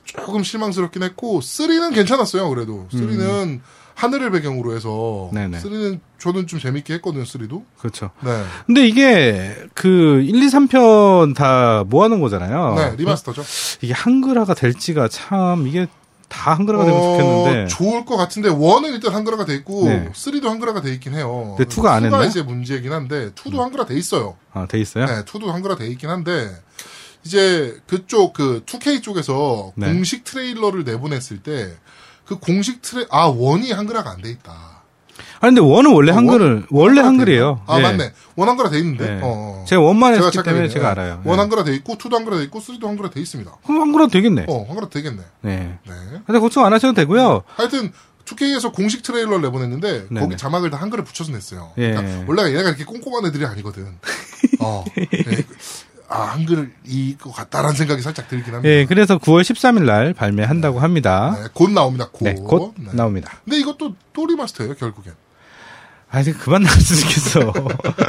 조금 0.05 0.43
실망스럽긴 0.43 1.03
했고 1.03 1.41
3는 1.41 1.95
괜찮았어요. 1.95 2.49
그래도 2.49 2.87
3는 2.93 3.61
하늘을 3.99 4.31
배경으로 4.31 4.77
해서 4.77 5.29
음. 5.33 5.35
네네. 5.35 5.59
3는 5.59 5.99
저는 6.21 6.47
좀 6.47 6.61
재밌게 6.61 6.95
했거든요. 6.95 7.25
3도. 7.25 7.65
그렇죠. 7.79 8.11
네. 8.21 8.45
근데 8.67 8.87
이게 8.87 9.57
그 9.75 10.23
1, 10.23 10.41
2, 10.41 10.47
3편 10.47 11.35
다 11.35 11.83
모아놓은 11.89 12.21
거잖아요. 12.21 12.75
네, 12.77 12.95
리마스터죠. 12.97 13.43
이게 13.83 13.93
한글화가 13.93 14.55
될지가 14.55 15.09
참 15.09 15.67
이게 15.67 15.89
다 16.29 16.55
한글화가 16.55 16.85
되면 16.85 17.01
좋겠는데. 17.01 17.63
어, 17.63 17.67
좋을 17.67 18.05
것 18.05 18.17
같은데 18.17 18.51
원은 18.51 18.93
일단 18.93 19.15
한글화가 19.15 19.45
돼 19.47 19.55
있고 19.57 19.87
네. 19.87 20.09
3도 20.13 20.45
한글화가 20.45 20.81
돼 20.81 20.93
있긴 20.93 21.15
해요. 21.15 21.57
근데 21.59 21.69
2가 21.69 21.87
안 21.87 22.03
2가 22.03 22.05
했나요? 22.05 22.23
이제 22.29 22.43
문제긴 22.43 22.93
한데 22.93 23.31
2도 23.31 23.57
한글화 23.59 23.87
돼 23.87 23.97
있어요. 23.97 24.37
아, 24.53 24.67
돼 24.67 24.79
있어요? 24.79 25.07
네, 25.07 25.25
2도 25.25 25.47
한글화 25.47 25.75
돼 25.75 25.89
있긴 25.89 26.09
한데 26.09 26.51
이제 27.25 27.81
그쪽 27.89 28.33
그 28.33 28.63
2K 28.65 29.03
쪽에서 29.03 29.73
네. 29.75 29.93
공식 29.93 30.23
트레일러를 30.23 30.85
내보냈을 30.85 31.39
때 31.43 31.75
그 32.29 32.39
공식 32.39 32.83
트레 32.83 33.07
아 33.11 33.25
원이 33.27 33.73
한글화가 33.73 34.11
안 34.11 34.23
돼 34.23 34.31
있다. 34.31 34.53
아 35.41 35.47
근데 35.47 35.61
원은 35.61 35.93
원래 35.93 36.13
아, 36.13 36.17
한글을 36.17 36.67
원래 36.71 37.01
한글이에요. 37.01 37.63
아 37.67 37.79
예. 37.79 37.83
맞네. 37.83 38.13
원 38.37 38.49
한글화 38.49 38.71
돼 38.71 38.79
있는데. 38.81 39.05
예. 39.05 39.21
어, 39.23 39.63
어. 39.63 39.65
제가 39.67 39.81
one만 39.81 40.15
제가 40.15 40.27
했기 40.27 40.37
때문에 40.43 40.69
착각했네. 40.69 40.69
제가 40.69 40.87
예. 40.87 40.91
알아요. 40.91 41.23
one 41.25 41.37
예. 41.39 41.41
한글화 41.41 41.65
돼 41.65 41.75
있고 41.77 41.97
two도 41.97 42.17
한글화 42.17 42.37
돼 42.39 42.45
있고 42.45 42.61
three도 42.61 42.87
한글화 42.89 43.11
돼 43.11 43.21
있습니다. 43.21 43.51
그럼 43.65 43.81
한글화 43.81 44.09
되겠네. 44.09 44.45
어 44.49 44.65
한글화 44.69 44.89
되겠네. 44.91 45.23
네. 45.43 45.79
네. 45.87 45.93
근데 46.27 46.39
걱정 46.39 46.65
안 46.67 46.73
하셔도 46.73 46.93
되고요. 46.95 47.43
하여튼 47.47 47.93
2K에서 48.27 48.73
공식 48.75 49.03
트레일러를 49.03 49.41
내보냈는데 49.43 50.09
네네. 50.11 50.21
거기 50.21 50.37
자막을 50.37 50.69
다 50.71 50.77
한글을 50.77 51.03
붙여서 51.03 51.33
냈어요. 51.33 51.73
예. 51.79 51.93
그러니까 51.95 52.25
원래 52.27 52.43
얘네가 52.53 52.69
이렇게 52.69 52.85
꼼꼼한 52.85 53.25
애들이 53.27 53.47
아니거든. 53.47 53.97
어. 54.61 54.85
네. 54.95 55.07
아 56.09 56.23
한글일 56.23 56.73
거 56.87 57.31
같다라는 57.31 57.77
생각이 57.77 58.01
살짝 58.01 58.29
들긴 58.29 58.55
합니다. 58.55 58.69
예, 58.69 58.87
그래서 58.87 59.19
9월 59.19 59.43
13일 59.43 59.85
날 59.85 60.15
발매한다고 60.15 60.81
합니다. 60.81 61.37
네, 61.39 61.49
곧 61.53 61.71
나옵니다. 61.71 62.09
곧. 62.11 62.25
네, 62.25 62.35
곧 62.35 62.75
네. 62.79 62.91
나옵니다. 62.95 63.33
근데 63.45 63.59
이것도 63.59 63.95
또 64.15 64.27
리마스터예요 64.27 64.75
결국엔. 64.75 65.15
아, 66.11 66.21
이제 66.21 66.33
그만 66.33 66.63
나왔으겠어. 66.63 67.53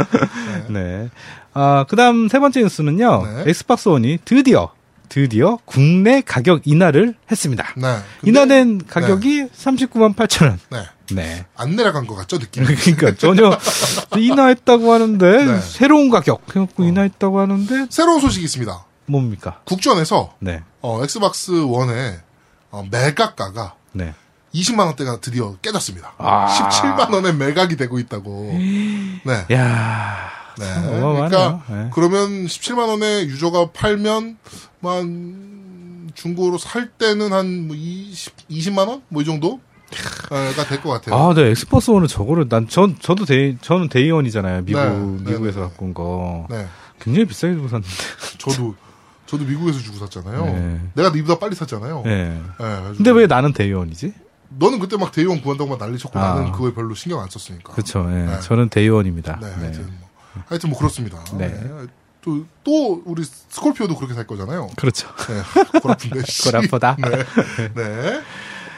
네. 0.72 1.10
아, 1.54 1.86
그 1.90 1.98
다음 1.98 2.30
세 2.30 2.40
번째 2.40 2.62
뉴스는요. 2.62 3.26
네. 3.26 3.44
Xbox 3.48 3.90
One이 3.90 4.20
드디어, 4.24 4.72
드디어 5.10 5.58
국내 5.66 6.22
가격 6.22 6.62
인하를 6.66 7.16
했습니다. 7.30 7.74
네. 7.76 7.98
인하된 8.24 8.86
가격이 8.88 9.48
39만 9.48 10.16
8천 10.16 10.46
원. 10.46 10.60
네. 10.70 10.84
네. 11.12 11.46
안 11.58 11.76
내려간 11.76 12.06
것 12.08 12.16
같죠 12.16 12.38
느낌. 12.38 12.64
그러니까 12.70 13.16
전혀 13.16 13.58
인하했다고 14.16 14.94
하는데 14.94 15.46
네. 15.46 15.60
새로운 15.60 16.10
가격 16.10 16.44
해갖고 16.56 16.84
인하했다고 16.84 17.40
하는데 17.40 17.88
새로운 17.90 18.22
소식이 18.22 18.46
있습니다. 18.46 18.86
뭡니까? 19.08 19.60
국전에서 19.66 20.36
네. 20.40 20.62
어, 20.82 21.04
Xbox 21.04 21.52
One의 21.52 22.20
어, 22.72 22.86
매각가가 22.90 23.74
네. 23.94 24.14
20만 24.54 24.86
원대가 24.86 25.20
드디어 25.20 25.56
깨졌습니다. 25.62 26.14
아. 26.18 26.48
17만 26.48 27.14
원에 27.14 27.32
매각이 27.32 27.76
되고 27.76 28.00
있다고. 28.00 28.52
네. 29.26 29.46
야. 29.54 30.39
네. 30.60 30.66
그러니까 31.00 31.64
네. 31.70 31.90
그러면 31.94 32.46
17만 32.46 32.88
원에 32.90 33.24
유저가 33.24 33.72
팔면 33.72 34.38
만 34.82 36.12
중고로 36.16 36.58
살 36.58 36.90
때는 36.90 37.32
한 37.34 37.70
20, 37.72 38.48
20만 38.50 38.88
원? 38.88 39.02
뭐 39.10 39.22
이 39.22 39.26
정도? 39.26 39.60
가 39.92 40.66
될 40.68 40.82
것 40.82 40.90
같아요. 40.90 41.16
아, 41.16 41.34
네. 41.34 41.50
Xbox 41.50 41.90
One은 41.90 42.08
저거를 42.08 42.48
난 42.48 42.68
전 42.68 42.96
저도 43.00 43.26
Day 43.26 43.58
저는 43.62 43.90
Day 43.90 44.04
One이잖아요. 44.04 44.64
미국 44.64 44.80
네, 44.82 44.90
네, 44.90 45.32
미국에서 45.32 45.62
네. 45.62 45.66
갖고 45.68 45.86
온 45.86 45.94
거. 45.94 46.48
네. 46.50 46.68
굉장히 47.00 47.26
비싸게 47.26 47.56
주고 47.56 47.68
샀는데. 47.70 47.90
저도 48.38 48.76
저도 49.26 49.46
미국에서 49.46 49.80
주고 49.80 49.98
샀잖아요. 49.98 50.46
네. 50.46 50.80
내가 50.96 51.10
니보다 51.10 51.40
빨리 51.40 51.56
샀잖아요. 51.56 52.04
네. 52.06 52.40
네. 52.60 52.82
근데 52.98 53.12
왜 53.12 53.26
나는 53.28 53.54
Day 53.54 53.72
One이지? 53.72 54.14
너는 54.58 54.80
그때 54.80 54.98
막 54.98 55.12
Day 55.12 55.27
One 55.27 55.42
구한다고 55.42 55.70
막 55.70 55.80
난리 55.80 55.98
쳤고 55.98 56.18
아. 56.20 56.34
나는 56.36 56.52
그거에 56.52 56.74
별로 56.74 56.94
신경 56.96 57.20
안 57.22 57.30
썼으니까. 57.30 57.74
그렇죠. 57.74 58.06
예. 58.12 58.26
네. 58.26 58.40
저는 58.42 58.70
Day 58.70 58.86
One입니다. 58.86 59.40
네, 59.42 59.70
네. 59.72 59.86
하여튼 60.48 60.70
뭐 60.70 60.78
그렇습니다. 60.80 61.24
네. 61.38 61.48
네. 61.50 61.70
또, 62.22 62.46
또 62.64 63.02
우리 63.06 63.24
Scorpio도 63.24 63.96
그렇게 63.96 64.14
살 64.14 64.28
거잖아요. 64.28 64.70
그렇죠. 64.76 65.08
네. 65.28 66.22
씨. 66.26 66.44
골 66.44 66.60
아프다. 66.60 66.98
네. 67.00 67.72
네. 67.76 68.22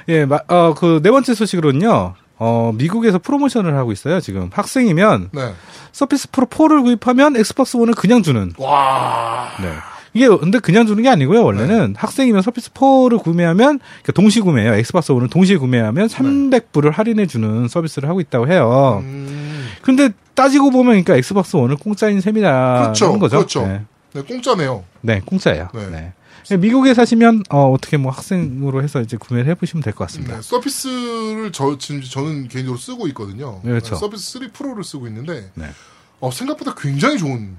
예, 0.10 0.25
마- 0.25 0.39
어, 0.48 0.74
그 0.74 1.00
네 1.01 1.10
번째 1.12 1.34
소식으로는요. 1.34 2.15
어, 2.43 2.72
미국에서 2.75 3.20
프로모션을 3.20 3.75
하고 3.75 3.91
있어요. 3.91 4.20
지금 4.20 4.50
학생이면 4.51 5.29
네. 5.34 5.53
Surface 5.91 6.31
Pro 6.31 6.47
4를 6.48 6.84
구입하면 6.84 7.36
Xbox 7.38 7.77
1을 7.77 7.96
그냥 7.96 8.24
주는. 8.24 8.53
와. 8.58 9.50
네. 9.62 9.72
이게 10.13 10.27
근데 10.27 10.59
그냥 10.59 10.85
주는 10.85 11.01
게 11.03 11.09
아니고요. 11.09 11.43
원래는 11.43 11.95
학생이면 11.97 12.41
Surface 12.41 12.71
4를 12.71 13.21
구매하면 13.23 13.79
그러니까 13.79 14.11
동시 14.13 14.41
구매예요. 14.41 14.73
Xbox 14.75 15.13
1을 15.13 15.29
동시에 15.29 15.57
구매하면 15.57 16.07
300불을 16.07 16.91
할인해 16.91 17.27
주는 17.27 17.67
서비스를 17.69 18.09
하고 18.09 18.19
있다고 18.19 18.47
해요. 18.49 18.99
음. 19.03 19.69
근데 19.81 20.09
따지고 20.33 20.69
보면 20.71 20.87
그러니까 20.91 21.15
Xbox 21.15 21.53
1은 21.57 21.79
공짜인 21.79 22.19
셈이라는 22.19 22.81
그렇죠. 22.83 23.19
거죠. 23.19 23.37
그렇죠. 23.37 23.67
네. 23.67 23.81
네, 24.13 24.21
공짜네요. 24.23 24.83
네, 25.01 25.21
공짜예요. 25.25 25.69
네. 25.73 26.13
네. 26.49 26.57
미국에 26.57 26.93
사시면 26.93 27.43
어, 27.49 27.71
어떻게 27.71 27.95
뭐 27.95 28.11
학생으로 28.11 28.83
해서 28.83 28.99
이제 28.99 29.15
구매를 29.15 29.49
해보시면 29.51 29.81
될 29.83 29.93
것 29.93 30.05
같습니다. 30.07 30.35
네, 30.35 30.41
Surface를 30.41 31.51
저 31.53 31.77
지금 31.77 32.01
저는 32.01 32.49
개인적으로 32.49 32.77
쓰고 32.77 33.07
있거든요. 33.09 33.61
네, 33.63 33.69
그렇죠. 33.69 33.95
네, 33.95 33.99
Surface 34.00 34.39
3 34.39 34.49
Pro를 34.51 34.83
쓰고 34.83 35.07
있는데 35.07 35.49
네. 35.53 35.67
어, 36.19 36.29
생각보다 36.31 36.75
굉장히 36.77 37.17
좋은 37.17 37.55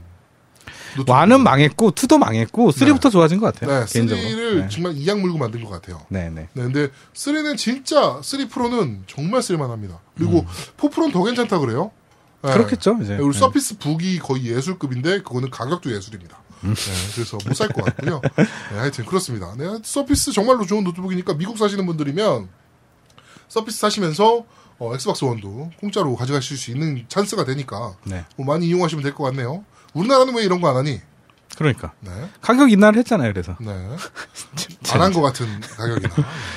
노트북이에요. 0.96 1.16
one은 1.18 1.42
망했고 1.42 1.90
two도 1.92 2.18
망했고 2.18 2.70
3부터 2.70 3.10
좋아진 3.10 3.38
것 3.38 3.52
같아요. 3.54 3.80
네, 3.80 3.86
개인적으로. 3.92 4.26
3를 4.28 4.60
네. 4.62 4.68
정말 4.68 4.92
이 4.96 5.20
악물고 5.20 5.38
만든 5.38 5.62
것 5.64 5.70
같아요. 5.70 6.00
네, 6.08 6.30
네. 6.30 6.48
네, 6.52 6.62
근데 6.62 6.88
3는 7.14 7.56
진짜 7.56 8.20
3 8.22 8.48
Pro는 8.48 9.04
정말 9.06 9.42
쓸만합니다. 9.42 10.00
그리고 10.16 10.44
4 10.80 10.88
Pro는 10.88 11.12
더 11.12 11.22
괜찮다 11.24 11.58
그래요. 11.58 11.90
네. 12.42 12.50
음. 12.50 12.54
그렇겠죠, 12.54 12.98
이제. 13.02 13.16
네, 13.16 13.22
우리 13.22 13.32
네. 13.32 13.38
Surface 13.38 13.78
Book이 13.78 14.18
거의 14.18 14.46
예술급인데 14.46 15.22
그거는 15.22 15.50
가격도 15.50 15.94
예술입니다. 15.94 16.38
음. 16.64 16.74
네, 16.74 16.92
그래서 17.14 17.38
못 17.46 17.54
살 17.54 17.68
것 17.68 17.84
같고요. 17.84 18.20
네, 18.36 18.78
하여튼 18.78 19.04
그렇습니다. 19.04 19.54
네, 19.56 19.78
Surface 19.82 20.32
정말로 20.32 20.64
좋은 20.66 20.84
노트북이니까 20.84 21.34
미국 21.34 21.58
사시는 21.58 21.86
분들이면 21.86 22.48
Surface 23.48 23.78
사시면서 23.78 24.44
어, 24.78 24.94
Xbox 24.94 25.24
One도 25.24 25.70
공짜로 25.78 26.16
가져가실 26.16 26.56
수 26.56 26.70
있는 26.72 27.04
찬스가 27.08 27.44
되니까 27.44 27.94
네. 28.04 28.24
뭐 28.36 28.46
많이 28.46 28.66
이용하시면 28.66 29.02
될 29.04 29.14
것 29.14 29.22
같네요. 29.24 29.64
우리나라는 29.94 30.34
왜 30.34 30.44
이런 30.44 30.60
거 30.60 30.68
안 30.68 30.76
하니? 30.76 31.00
그러니까 31.56 31.92
네, 32.00 32.10
가격 32.40 32.72
인하를 32.72 32.98
했잖아요. 33.00 33.32
그래서 33.32 33.56
네. 33.60 33.68
안 34.92 35.00
한 35.02 35.12
것 35.12 35.20
같은 35.22 35.46
가격이나 35.76 36.08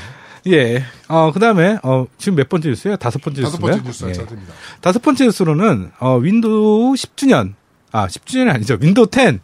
예. 0.48 0.84
어 1.10 1.32
그 1.34 1.40
다음에 1.40 1.78
어 1.84 2.06
지금 2.18 2.36
몇 2.36 2.48
번째 2.50 2.70
뉴스예요? 2.70 2.96
다섯 2.98 3.22
번째 3.22 3.42
다섯 3.42 3.58
뉴스고요. 3.58 3.72
번째 3.84 3.88
뉴스 3.88 4.06
예. 4.06 4.26
다섯 4.80 5.02
번째 5.02 5.26
뉴스로는 5.26 5.92
어 6.00 6.18
Windows 6.18 6.94
10주년 6.94 7.54
아 7.92 8.08
10주년이 8.08 8.54
아니죠. 8.54 8.78
Windows 8.80 9.08
10 9.12 9.40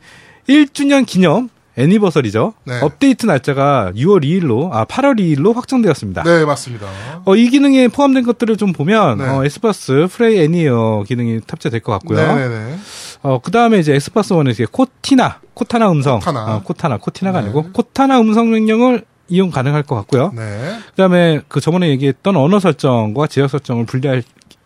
1주년 0.48 1.06
기념 1.06 1.50
anniversary죠. 1.78 2.54
네. 2.66 2.80
업데이트 2.82 3.26
날짜가 3.26 3.94
6월 3.96 4.24
2일로 4.24 4.70
아 4.74 4.86
8월 4.86 5.18
2일로 5.20 5.54
확정되었습니다. 5.56 6.24
네, 6.24 6.44
맞습니다. 6.46 6.86
어, 7.26 7.36
이 7.36 7.50
기능에 7.50 7.88
포함된 7.88 8.24
것들을 8.26 8.58
좀 8.58 8.74
보면 8.74 9.18
네. 9.20 9.24
어, 9.28 9.46
Xbox 9.46 10.08
Play 10.12 10.42
Anywhere 10.44 11.04
기능이 11.08 11.40
탑재될 11.48 11.80
것 11.80 11.94
같고요. 11.94 12.20
네네네. 12.20 12.78
어, 13.24 13.40
그 13.40 13.52
다음에 13.52 13.80
이제 13.80 13.94
Xbox 13.94 14.34
One에 14.34 14.52
이제 14.52 14.66
코티나, 14.70 15.40
Cortana 15.54 15.92
음성. 15.92 16.20
Cortana. 16.20 16.56
어, 16.56 16.62
Cortana, 16.64 16.98
코티나가 16.98 17.40
네. 17.42 17.46
아니고, 17.46 17.72
Cortana 17.72 18.20
음성 18.20 18.50
명령을 18.50 19.06
이용 19.30 19.52
가능할 19.52 19.84
것 19.84 19.96
같고요. 19.96 20.32
네. 20.36 20.78
그 20.90 20.96
다음에 20.96 21.42
그 21.48 21.62
저번에 21.62 21.90
얘기했던 21.90 22.36
언어 22.36 22.60
설정과 22.60 23.28
지역 23.28 23.50
설정을 23.50 23.86
분리할, 23.86 24.24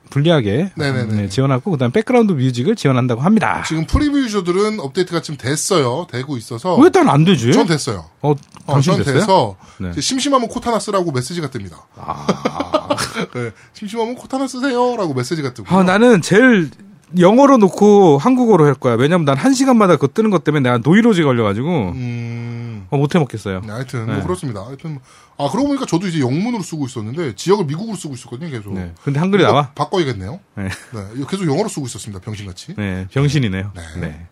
분리하게 0.09 0.71
네네네. 0.75 1.15
네, 1.15 1.29
지원하고, 1.29 1.71
그 1.71 1.77
다음에 1.77 1.91
background 1.91 2.31
music을 2.31 2.75
지원한다고 2.75 3.21
합니다. 3.21 3.63
지금 3.67 3.85
preview 3.85 4.17
유저들은 4.19 4.79
업데이트가 4.79 5.21
지금 5.21 5.37
됐어요. 5.37 6.07
되고 6.09 6.37
있어서. 6.37 6.75
왜 6.77 6.95
난 6.95 7.13
안 7.13 7.25
되지? 7.25 7.51
전 7.51 7.67
됐어요. 7.67 8.05
어, 8.21 8.33
어, 8.65 8.79
전 8.81 8.97
됐어요? 8.97 9.13
돼서 9.13 9.55
네. 9.79 9.91
심심하면 9.99 10.47
Cortana 10.47 10.79
쓰라고 10.79 11.11
메시지가 11.11 11.49
뜹니다. 11.49 11.73
아, 11.97 12.87
네, 13.35 13.51
심심하면 13.73 14.15
Cortana 14.15 14.47
쓰세요라고 14.47 15.13
메시지가 15.13 15.53
뜨고. 15.53 15.75
아, 15.75 15.83
나는 15.83 16.21
제일 16.21 16.71
영어로 17.19 17.57
놓고 17.57 18.17
한국어로 18.17 18.65
할 18.65 18.73
거야. 18.73 18.95
왜냐면 18.95 19.25
난 19.25 19.37
한 19.37 19.53
시간마다 19.53 19.95
그거 19.95 20.07
뜨는 20.07 20.31
것 20.31 20.43
때문에 20.43 20.63
내가 20.63 20.79
노이로제 20.83 21.21
걸려가지고, 21.23 21.91
음, 21.91 22.87
어, 22.89 22.97
못해 22.97 23.19
먹겠어요. 23.19 23.61
네, 23.61 23.71
하여튼 23.71 24.07
네. 24.07 24.13
뭐 24.13 24.23
그렇습니다. 24.23 24.65
하여튼 24.65 24.99
아 25.37 25.47
그러고 25.51 25.67
보니까 25.67 25.85
저도 25.85 26.07
이제 26.07 26.19
영문으로 26.19 26.63
쓰고 26.63 26.85
있었는데 26.85 27.35
지역을 27.35 27.65
미국으로 27.65 27.95
쓰고 27.95 28.15
있었거든요. 28.15 28.49
계속. 28.49 28.73
네. 28.73 28.91
근데 29.03 29.19
한글이 29.19 29.43
나와? 29.43 29.71
바꿔야겠네요. 29.75 30.39
네. 30.55 30.63
네, 30.63 31.25
계속 31.29 31.45
영어로 31.47 31.67
쓰고 31.69 31.85
있었습니다. 31.85 32.21
병신같이. 32.23 32.73
네, 32.77 33.07
병신이네요. 33.11 33.71
네. 33.75 33.81
네. 34.01 34.25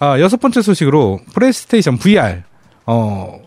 아, 0.00 0.20
여섯 0.20 0.38
번째 0.40 0.60
소식으로 0.62 1.20
PlayStation 1.34 1.98
VR, 1.98 2.42
어, 2.86 3.40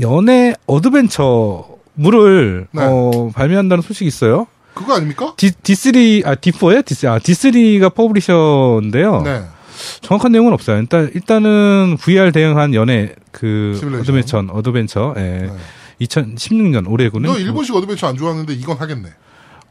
연애 0.00 0.54
adventure 0.66 1.68
물을, 1.94 2.66
네. 2.72 2.82
어, 2.84 3.30
발매한다는 3.34 3.82
소식이 3.82 4.08
있어요. 4.08 4.46
그거 4.74 4.94
아닙니까? 4.94 5.34
D, 5.36 5.50
D3, 5.50 6.26
아, 6.26 6.34
D4요? 6.34 6.82
D3, 6.82 7.08
아, 7.08 7.18
D3가 7.18 7.94
publisher인데요. 7.94 9.22
네. 9.22 9.44
정확한 10.00 10.32
내용은 10.32 10.52
없어요. 10.52 10.78
일단, 10.78 11.10
일단은 11.14 11.96
VR 12.00 12.32
대응한 12.32 12.74
연애, 12.74 13.14
그, 13.32 13.74
시뮬레이션. 13.78 14.00
adventure, 14.00 14.38
adventure, 14.52 15.14
예. 15.16 15.20
네. 15.20 15.50
2016년 16.00 16.90
올해군요. 16.90 17.32
너 17.32 17.38
일본식 17.38 17.74
adventure 17.76 18.06
안 18.06 18.16
좋아하는데 18.16 18.52
이건 18.54 18.76
하겠네. 18.76 19.08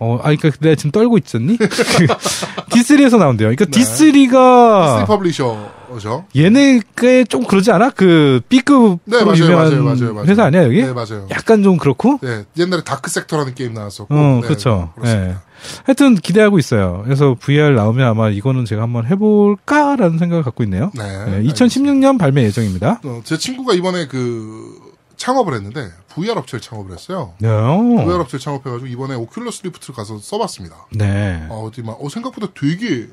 어, 0.03 0.17
아, 0.23 0.35
그니까 0.35 0.49
내가 0.59 0.73
지금 0.73 0.89
떨고 0.89 1.19
있었니? 1.19 1.59
D3에서 2.73 3.19
나온대요. 3.19 3.49
그러니까 3.49 3.65
네. 3.65 3.71
D3가 3.71 4.95
three 4.95 5.05
publisher죠. 5.05 6.25
얘네가 6.35 7.25
좀 7.29 7.43
그러지 7.43 7.71
않아? 7.71 7.91
그 7.91 8.41
B급으로 8.49 8.99
네, 9.05 9.23
맞아요, 9.23 9.35
유명한 9.43 9.69
맞아요, 9.69 9.83
맞아요, 9.83 10.13
맞아요. 10.15 10.27
회사 10.27 10.45
아니야 10.45 10.63
여기? 10.63 10.81
네, 10.81 10.91
맞아요. 10.91 11.27
약간 11.29 11.61
좀 11.61 11.77
그렇고. 11.77 12.17
네, 12.23 12.45
옛날에 12.57 12.81
Dark 12.83 13.11
Sector라는 13.11 13.53
게임 13.53 13.75
나왔었고. 13.75 14.07
어, 14.11 14.39
네, 14.41 14.47
그렇죠. 14.47 14.91
그렇습니다. 14.95 15.43
하여튼 15.85 16.15
기대하고 16.15 16.57
있어요. 16.57 17.01
그래서 17.03 17.35
VR 17.39 17.75
나오면 17.75 18.07
아마 18.07 18.29
이거는 18.29 18.65
제가 18.65 18.81
한번 18.81 19.05
해볼까라는 19.05 20.17
생각을 20.17 20.43
갖고 20.43 20.63
있네요. 20.63 20.91
네. 20.95 21.25
네, 21.25 21.43
2016년 21.43 22.17
발매 22.17 22.41
예정입니다. 22.45 23.01
어, 23.03 23.21
제 23.23 23.37
친구가 23.37 23.75
이번에 23.75 24.07
그 24.07 24.79
창업을 25.17 25.53
했는데 25.53 25.91
VR 26.13 26.37
업체를 26.39 26.61
창업을 26.61 26.93
했어요. 26.93 27.33
네. 27.39 27.47
VR 27.47 28.19
업체를 28.21 28.39
창업해가지고 28.39 28.87
이번에 28.87 29.15
Oculus 29.15 29.63
Rift를 29.63 29.95
가서 29.95 30.17
써봤습니다. 30.19 30.87
네. 30.95 31.45
어, 31.49 31.63
어디 31.65 31.81
막 31.81 31.97
어, 32.03 32.09
생각보다 32.09 32.47
되게 32.53 33.07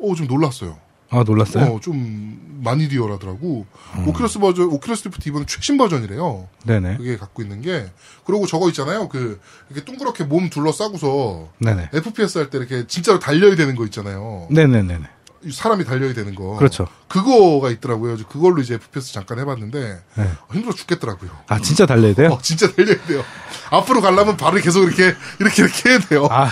어, 0.00 0.14
좀 0.14 0.26
놀랐어요. 0.26 0.78
아, 1.12 1.24
놀랐어요? 1.24 1.64
어, 1.74 1.80
좀 1.80 2.60
많이 2.62 2.86
real하더라고. 2.86 3.66
Oculus 4.06 4.40
버전, 4.40 4.70
Oculus 4.70 5.06
Rift 5.06 5.28
이번에 5.28 5.44
최신 5.46 5.76
버전이래요. 5.76 6.46
네네. 6.64 6.98
그게 6.98 7.16
갖고 7.16 7.42
있는 7.42 7.60
게. 7.62 7.86
그리고 8.24 8.46
저거 8.46 8.68
있잖아요. 8.68 9.08
그, 9.08 9.40
이렇게 9.70 9.84
둥그렇게 9.84 10.22
몸 10.24 10.48
둘러싸고서 10.50 11.48
네네. 11.58 11.90
FPS 11.92 12.38
할 12.38 12.50
때 12.50 12.58
이렇게 12.58 12.86
진짜로 12.86 13.18
달려야 13.18 13.56
되는 13.56 13.74
거 13.74 13.84
있잖아요. 13.86 14.46
네네네네. 14.50 15.04
사람이 15.50 15.84
달려야 15.84 16.12
되는 16.12 16.34
거. 16.34 16.56
그렇죠. 16.56 16.86
그거가 17.08 17.70
있더라고요. 17.70 18.16
그걸로 18.28 18.60
이제 18.60 18.74
FPS 18.74 19.12
잠깐 19.12 19.38
해봤는데 19.38 20.02
네. 20.14 20.22
어, 20.22 20.52
힘들어 20.52 20.74
죽겠더라고요. 20.74 21.30
아, 21.48 21.60
진짜 21.60 21.86
달려야 21.86 22.14
돼요? 22.14 22.30
어, 22.34 22.38
진짜 22.42 22.70
달려야 22.70 23.00
돼요. 23.06 23.24
앞으로 23.70 24.00
가려면 24.00 24.36
발을 24.36 24.60
계속 24.60 24.82
이렇게 24.82 25.14
이렇게 25.38 25.62
이렇게 25.62 25.88
해야 25.90 25.98
돼요. 25.98 26.28
아, 26.30 26.50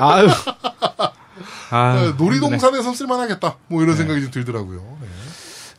아유. 0.00 0.28
아, 1.70 1.94
네, 1.94 2.12
놀이동산에서 2.16 2.94
쓸만하겠다. 2.94 3.56
뭐 3.66 3.82
이런 3.82 3.96
생각이 3.96 4.20
좀 4.22 4.30
들더라고요. 4.30 4.98
네. 5.00 5.08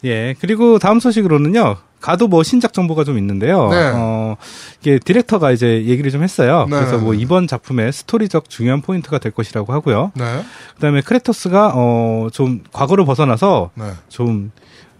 예. 0.05 0.35
그리고 0.39 0.79
다음 0.79 0.99
소식으로는요. 0.99 1.77
가도 1.99 2.27
뭐 2.27 2.43
신작 2.43 2.73
정보가 2.73 3.03
좀 3.03 3.17
있는데요. 3.17 3.69
네. 3.69 3.91
어, 3.95 4.37
이게 4.79 4.99
디렉터가 4.99 5.51
이제 5.51 5.85
얘기를 5.85 6.11
좀 6.11 6.21
했어요. 6.21 6.67
네, 6.69 6.75
그래서 6.75 6.97
네, 6.97 7.03
뭐 7.03 7.13
네. 7.13 7.19
이번 7.19 7.47
작품의 7.47 7.91
스토리적 7.91 8.49
중요한 8.49 8.81
포인트가 8.81 9.17
될 9.17 9.31
것이라고 9.31 9.73
하고요. 9.73 10.11
네. 10.13 10.43
그다음에 10.75 11.01
크레토스가 11.01 11.73
어, 11.73 12.27
좀 12.31 12.61
과거를 12.71 13.05
벗어나서 13.05 13.71
네. 13.73 13.85
좀 14.07 14.51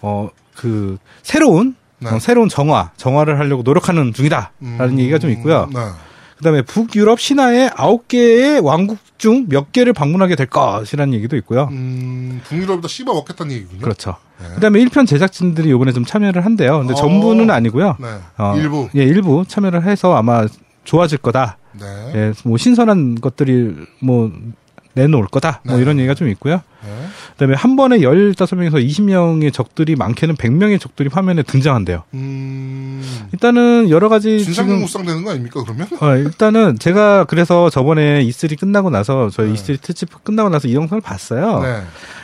어, 0.01 0.29
그 0.55 0.97
새로운 1.21 1.75
네. 1.99 2.09
어, 2.09 2.19
새로운 2.19 2.49
정화, 2.49 2.91
정화를 2.97 3.37
하려고 3.39 3.61
노력하는 3.61 4.11
중이다라는 4.11 4.51
음, 4.63 4.99
얘기가 4.99 5.19
좀 5.19 5.29
있고요. 5.31 5.69
네. 6.35 6.37
그다음에 6.37 6.61
북유럽 6.63 7.19
신화의 7.19 7.71
아홉 7.75 8.07
개의 8.07 8.59
왕국 8.59 8.97
중 9.17 9.45
몇 9.47 9.71
개를 9.71 9.93
방문하게 9.93 10.35
될 10.35 10.47
것이라는 10.47 11.13
얘기도 11.13 11.37
있고요. 11.37 11.69
음, 11.71 12.41
북유럽보다 12.45 12.87
씹어 12.87 13.13
먹겠다는 13.13 13.53
얘기군요. 13.53 13.79
그렇죠. 13.81 14.15
네. 14.41 14.47
그다음에 14.55 14.79
1편 14.83 15.07
제작진들이 15.07 15.69
이번에 15.69 15.93
좀 15.93 16.03
참여를 16.03 16.43
한대요. 16.43 16.79
근데 16.79 16.93
어. 16.93 16.95
전부는 16.95 17.49
아니고요. 17.49 17.95
네. 17.99 18.07
어, 18.37 18.55
일부. 18.57 18.89
예, 18.95 19.03
일부 19.03 19.45
참여를 19.47 19.83
해서 19.83 20.13
아마 20.15 20.45
좋아질 20.83 21.19
거다. 21.19 21.57
네. 21.79 21.85
예, 22.15 22.33
뭐 22.43 22.57
신선한 22.57 23.21
것들이 23.21 23.73
뭐 24.01 24.31
내놓을 24.93 25.27
거다. 25.27 25.61
뭐 25.63 25.77
네. 25.77 25.81
이런 25.81 25.97
얘기가 25.99 26.13
좀 26.13 26.27
있고요. 26.29 26.61
네. 27.37 27.45
그다음에 27.45 27.55
한 27.55 27.75
번에 27.75 27.99
15명에서 27.99 28.75
20명의 28.75 29.51
적들이 29.51 29.95
많게는 29.95 30.35
100명의 30.35 30.79
적들이 30.79 31.09
화면에 31.11 31.43
등장한대요. 31.43 32.03
음, 32.13 33.03
일단은 33.33 33.89
여러 33.89 34.09
가지 34.09 34.43
진상용 34.43 34.69
지금 34.69 34.81
무쌍 34.81 35.05
되는 35.05 35.23
거 35.23 35.31
아닙니까, 35.31 35.61
그러면? 35.63 35.87
어, 35.99 36.15
일단은 36.15 36.79
제가 36.79 37.25
그래서 37.25 37.69
저번에 37.69 38.23
E3 38.23 38.59
끝나고 38.59 38.89
나서 38.89 39.29
저희 39.29 39.53
네. 39.53 39.53
E3 39.53 39.81
특집 39.81 40.23
끝나고 40.23 40.49
나서 40.49 40.67
이 40.67 40.75
영상을 40.75 41.01
봤어요. 41.01 41.61
네. 41.61 41.83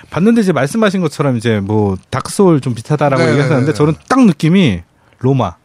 봤는데 0.09 0.41
이제 0.41 0.51
말씀하신 0.51 1.01
것처럼 1.01 1.37
이제 1.37 1.59
뭐 1.59 1.97
다크소울 2.09 2.61
좀 2.61 2.73
비슷하다라고 2.73 3.23
네, 3.23 3.29
얘기하셨는데 3.31 3.65
네, 3.65 3.71
네. 3.71 3.77
저는 3.77 3.93
딱 4.09 4.25
느낌이 4.25 4.81
로마 5.19 5.55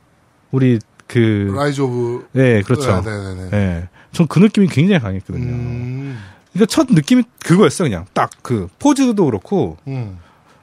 우리 0.50 0.78
그 1.06 1.52
라이즈 1.54 1.80
오브. 1.80 2.28
네, 2.32 2.62
그렇죠. 2.62 3.02
네, 3.04 3.10
네, 3.10 3.50
네. 3.50 3.56
예. 3.56 3.88
전 4.12 4.27
그 4.27 4.38
느낌이 4.38 4.68
굉장히 4.68 5.00
강했거든요. 5.00 5.46
음, 5.46 6.18
그러니까 6.56 6.66
첫 6.66 6.88
느낌이 6.90 7.22
그거였어, 7.44 7.84
그냥. 7.84 8.06
딱 8.12 8.30
그, 8.42 8.68
포즈도 8.78 9.26
그렇고, 9.26 9.76
음. 9.86 10.18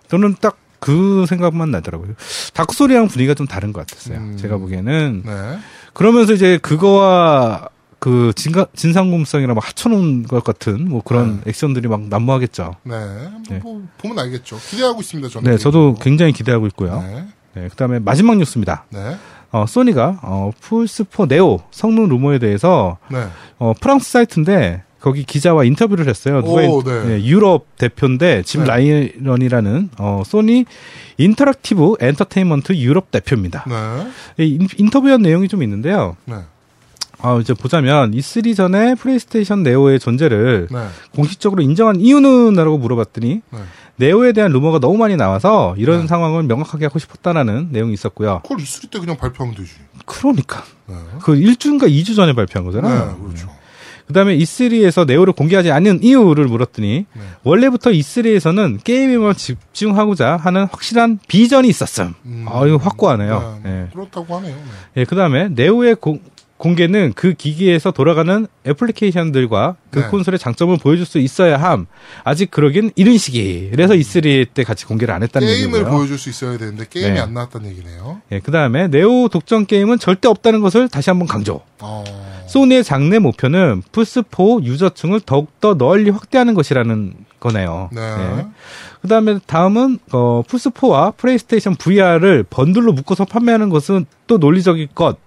저는 0.08 0.36
딱 0.42 0.58
그 0.84 1.26
생각만 1.30 1.72
나더라고요. 1.72 2.14
Dark 2.54 2.70
Souls랑 2.70 3.08
분위기가 3.08 3.34
좀 3.34 3.48
다른 3.48 3.72
것 3.72 3.88
같았어요. 3.88 4.18
음. 4.18 4.38
제가 4.38 4.58
보기에는. 4.58 5.24
네. 5.26 5.60
그러면서 5.94 6.34
이제 6.34 6.58
그거와 6.58 7.70
그 8.00 8.34
진가, 8.36 8.66
진삼국무쌍이랑 8.76 9.56
막 9.56 9.66
합쳐놓은 9.66 10.24
것 10.24 10.44
같은 10.44 10.90
뭐 10.90 11.02
그런 11.02 11.42
액션들이 11.48 11.88
막 11.88 12.02
난무하겠죠. 12.10 12.76
네. 12.84 12.96
네. 13.50 13.60
뭐, 13.64 13.82
보면 13.98 14.20
알겠죠. 14.20 14.58
기대하고 14.58 15.00
있습니다, 15.00 15.30
저는. 15.30 15.52
네, 15.52 15.58
저도 15.58 15.96
굉장히 16.02 16.34
기대하고 16.34 16.68
있고요. 16.68 17.02
네. 17.02 17.28
네, 17.54 17.70
그 17.70 17.78
다음에 17.78 18.00
마지막 18.00 18.36
뉴스입니다. 18.36 18.84
네. 18.90 19.16
어, 19.52 19.66
소니가, 19.66 20.20
어, 20.22 20.52
플스4 20.60 21.30
네오 21.30 21.62
성능 21.72 22.10
루머에 22.10 22.40
대해서, 22.40 22.98
네. 23.10 23.26
어, 23.58 23.72
프랑스 23.80 24.12
사이트인데, 24.12 24.84
거기 25.04 25.26
기자와 25.26 25.66
인터뷰를 25.66 26.08
했어요. 26.08 26.42
오, 26.46 26.62
인- 26.62 26.82
네. 26.86 27.10
예, 27.20 27.24
유럽 27.26 27.66
대표인데, 27.78 28.44
짐 28.44 28.62
네. 28.62 28.68
라이언이라는, 28.68 29.90
어, 29.98 30.24
소니 30.26 30.64
인터랙티브 31.18 31.96
엔터테인먼트 32.00 32.78
유럽 32.78 33.12
대표입니다. 33.12 33.66
네. 33.68 34.46
이 34.46 34.56
인, 34.56 34.68
인터뷰한 34.78 35.22
내용이 35.22 35.50
좀 35.50 35.62
있는데요. 35.62 36.16
네. 36.24 36.36
아, 37.22 37.38
이제 37.42 37.54
보자면, 37.54 38.12
E3 38.12 38.56
전에 38.56 38.96
플레이스테이션 38.96 39.64
네오의 39.64 40.00
존재를 40.00 40.70
네. 40.72 40.88
공식적으로 41.14 41.62
인정한 41.62 42.00
이유는? 42.00 42.54
라고 42.54 42.78
물어봤더니, 42.78 43.42
네. 43.50 43.60
네오에 43.98 44.32
대한 44.32 44.54
루머가 44.54 44.80
너무 44.80 44.98
많이 44.98 45.18
나와서 45.18 45.76
이런 45.78 46.02
네. 46.04 46.08
상황을 46.08 46.44
명확하게 46.44 46.86
하고 46.86 46.98
싶었다라는 47.00 47.68
내용이 47.72 47.92
있었고요. 47.94 48.40
그걸 48.44 48.60
E3 48.60 48.90
때 48.90 49.00
그냥 49.00 49.18
발표하면 49.18 49.54
되지. 49.58 49.72
그러니까. 50.06 50.64
네. 50.88 50.96
그 51.22 51.34
1주인가 51.34 51.90
2주 51.90 52.16
전에 52.16 52.32
발표한 52.32 52.66
네, 52.70 52.72
거잖아요. 52.74 53.18
그렇죠. 53.22 53.50
그다음에 54.08 54.38
E3에서 54.38 55.06
네오를 55.06 55.34
공개하지 55.34 55.72
않은 55.72 56.04
이유를 56.04 56.46
물었더니 56.46 57.06
네. 57.14 57.22
원래부터 57.44 57.92
E3에서는 57.92 58.84
게임에만 58.84 59.36
집중하고자 59.36 60.38
하는 60.38 60.66
확실한 60.66 61.20
비전이 61.28 61.68
있었음. 61.68 62.14
음. 62.26 62.46
아, 62.48 62.66
이거 62.66 62.78
확고하네요. 62.78 63.62
네, 63.64 63.70
예. 63.70 63.88
그렇다고 63.94 64.36
하네요. 64.38 64.56
네. 64.56 65.02
예, 65.02 65.06
그다음에 65.06 65.50
네오의 65.50 65.96
공, 65.96 66.20
공개는 66.58 67.12
그 67.16 67.34
기기에서 67.34 67.92
돌아가는 67.92 68.48
애플리케이션들과 68.66 69.76
그 69.90 70.00
네. 70.00 70.08
콘솔의 70.08 70.40
장점을 70.40 70.78
보여줄 70.78 71.06
수 71.06 71.20
있어야 71.20 71.58
함. 71.58 71.88
아직 72.24 72.52
그러긴 72.52 72.92
이른 72.96 73.18
시기. 73.18 73.70
그래서 73.72 73.94
E3 73.96 74.48
때 74.54 74.64
같이 74.64 74.86
공개를 74.86 75.14
안 75.14 75.24
했다는 75.24 75.46
게임을 75.46 75.80
얘기고요. 75.80 75.98
보여줄 75.98 76.18
수 76.18 76.30
있어야 76.30 76.58
되는데 76.58 76.86
게임이 76.90 77.12
네. 77.16 77.20
안 77.20 77.34
나왔다는 77.34 77.70
얘기네요. 77.72 78.22
예, 78.32 78.40
그다음에 78.40 78.88
네오 78.88 79.28
독점 79.28 79.66
게임은 79.66 80.00
절대 80.00 80.28
없다는 80.30 80.62
것을 80.62 80.88
다시 80.88 81.10
한번 81.10 81.28
강조. 81.28 81.62
어. 81.80 82.04
소니의 82.54 82.84
장래 82.84 83.18
목표는 83.18 83.82
플스4 83.92 84.64
유저층을 84.64 85.22
더욱더 85.22 85.76
널리 85.76 86.12
확대하는 86.12 86.54
것이라는 86.54 87.14
거네요. 87.40 87.90
네. 87.92 88.02
예. 88.02 88.46
그다음에 89.02 89.40
다음은 89.48 89.98
어, 90.12 90.44
플스4와 90.48 91.18
플레이스테이션 91.18 91.76
VR을 91.76 92.46
번들로 92.48 92.94
묶어서 92.94 93.26
판매하는 93.26 93.70
것은 93.70 94.06
또 94.28 94.38
논리적일 94.38 94.88
것. 94.88 95.18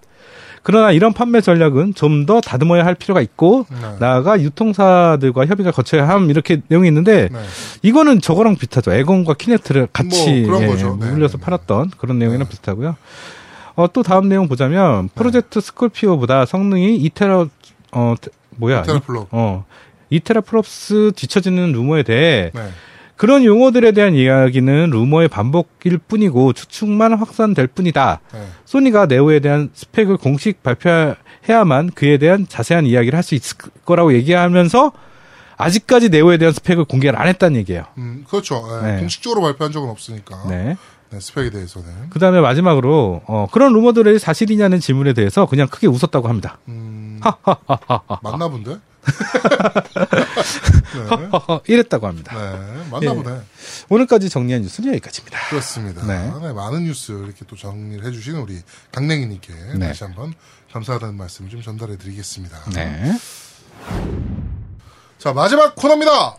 그러나 0.62 0.93
이런 0.93 1.12
판매 1.12 1.41
전략은 1.41 1.95
좀 1.95 2.27
더 2.27 2.41
다듬어야 2.41 2.85
할 2.85 2.95
필요가 2.95 3.21
있고 3.21 3.67
네. 3.71 3.97
나아가 3.99 4.41
유통사들과 4.41 5.47
협의가 5.47 5.71
거쳐야 5.73 6.09
함 6.09 6.31
이렇게 6.31 6.61
내용이 6.69 6.87
있는데 6.89 7.29
네. 7.33 7.39
이거는 7.83 8.21
저거랑 8.21 8.55
비슷하죠. 8.57 8.93
엑원과 8.92 9.35
키넥트를 9.35 9.88
같이 9.93 10.43
뭐 10.43 10.59
그런 10.59 10.62
예, 10.62 10.67
거죠. 10.69 10.97
네, 11.01 11.11
물려서 11.11 11.39
네, 11.39 11.41
네. 11.41 11.45
팔았던 11.45 11.91
그런 11.99 12.19
내용이랑 12.21 12.45
네. 12.45 12.51
비슷하고요. 12.51 12.97
어, 13.77 13.87
또 13.93 14.03
다음 14.03 14.29
내용 14.29 14.49
보자면 14.49 15.09
프로젝트 15.15 15.61
스콜피오보다 15.61 16.47
성능이 16.47 16.97
이 16.97 17.07
tera 17.07 17.47
어 17.93 18.15
테- 18.21 18.31
뭐야? 18.57 18.83
teraflop. 18.83 19.29
어. 19.31 19.65
이 20.11 20.40
teraflops 20.40 21.12
뒤처지는 21.15 21.73
루머에 21.73 22.03
대해 22.03 22.51
네. 22.55 22.69
그런 23.17 23.45
용어들에 23.45 23.93
대한 23.93 24.15
이야기는 24.15 24.91
루머의 24.91 25.29
반복일 25.29 25.99
뿐이고 25.99 26.53
추측만 26.53 27.15
확산될 27.15 27.67
뿐이다. 27.69 28.21
네. 28.33 28.47
소니가 28.67 29.07
네오에 29.07 29.41
대한 29.41 29.71
스펙을 29.73 30.17
공식 30.19 30.62
발표해야만 30.62 31.91
그에 31.95 32.19
대한 32.19 32.47
자세한 32.49 32.87
이야기를 32.87 33.17
할 33.17 33.23
수 33.23 33.35
있을 33.35 33.57
거라고 33.85 34.12
얘기하면서 34.15 34.93
아직까지 35.59 36.11
네오에 36.11 36.37
대한 36.37 36.53
스펙을 36.53 36.85
공개를 36.85 37.19
안 37.19 37.27
했다는 37.29 37.57
얘기예요. 37.61 37.85
음, 37.97 38.25
그렇죠. 38.29 38.62
네. 38.83 38.93
네. 38.93 38.99
공식적으로 39.01 39.41
발표한 39.41 39.73
적은 39.73 39.89
없으니까. 39.89 40.45
네. 40.49 40.77
네. 41.11 41.21
스펙에 41.21 41.51
대해서는. 41.51 42.11
그 42.11 42.19
다음에 42.19 42.40
마지막으로, 42.40 43.23
어, 43.27 43.47
그런 43.53 43.73
루머들이 43.73 44.19
사실이냐는 44.19 44.81
질문에 44.81 45.12
대해서 45.12 45.47
그냥 45.47 45.69
크게 45.69 45.87
웃었다고 45.87 46.29
합니다. 46.29 46.59
음, 46.69 47.21
맞나 48.23 48.49
본데? 48.49 48.79
네. 50.97 51.61
이랬다고 51.69 52.07
합니다. 52.09 52.35
네. 52.35 52.90
맞나 52.90 53.11
예. 53.11 53.14
보네. 53.14 53.40
오늘까지 53.88 54.29
정리한 54.29 54.62
뉴스는 54.62 54.90
여기까지입니다. 54.95 55.38
그렇습니다. 55.49 56.05
네. 56.07 56.33
네. 56.40 56.53
많은 56.53 56.85
뉴스 56.85 57.12
이렇게 57.12 57.45
또 57.47 57.55
정리를 57.57 58.05
해주신 58.05 58.37
우리 58.37 58.61
강냉이님께 58.92 59.55
네. 59.77 59.88
다시 59.88 60.05
한번 60.05 60.35
감사하다는 60.73 61.16
말씀 61.16 61.49
좀 61.49 61.62
전달해 61.62 61.97
드리겠습니다. 61.97 62.59
네. 62.75 63.12
자, 65.19 65.33
마지막 65.33 65.75
코너입니다. 65.77 66.37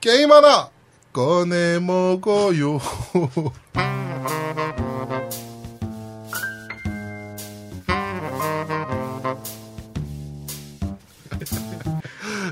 게임 0.00 0.32
하나 0.32 0.68
꺼내 1.14 1.78
먹어요. 1.78 2.80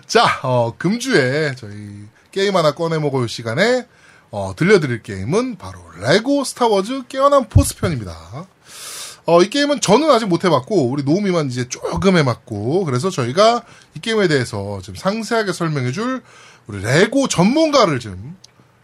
자, 0.07 0.41
어, 0.45 0.77
금주에 0.79 1.57
저희 1.57 1.73
게임 2.31 2.55
하나 2.55 2.73
꺼내 2.73 2.99
먹어요 3.01 3.27
시간에 3.27 3.89
어, 4.31 4.55
들려드릴 4.55 5.03
게임은 5.03 5.57
바로 5.57 5.81
레고 6.01 6.45
스타워즈 6.45 7.09
깨어난 7.09 7.49
포스편입니다. 7.49 8.47
어, 9.27 9.43
이 9.43 9.51
게임은 9.51 9.81
저는 9.81 10.09
아직 10.09 10.27
못 10.27 10.45
해봤고, 10.45 10.89
우리 10.89 11.03
노우미만 11.03 11.49
이제 11.49 11.69
조금 11.69 12.17
해봤고, 12.17 12.85
그래서 12.85 13.11
저희가 13.11 13.65
이 13.97 14.01
게임에 14.01 14.29
대해서 14.29 14.81
좀 14.83 14.95
상세하게 14.95 15.53
설명해줄 15.53 16.23
우리 16.69 16.83
레고 16.83 17.27
전문가를 17.27 17.99
좀 17.99 18.37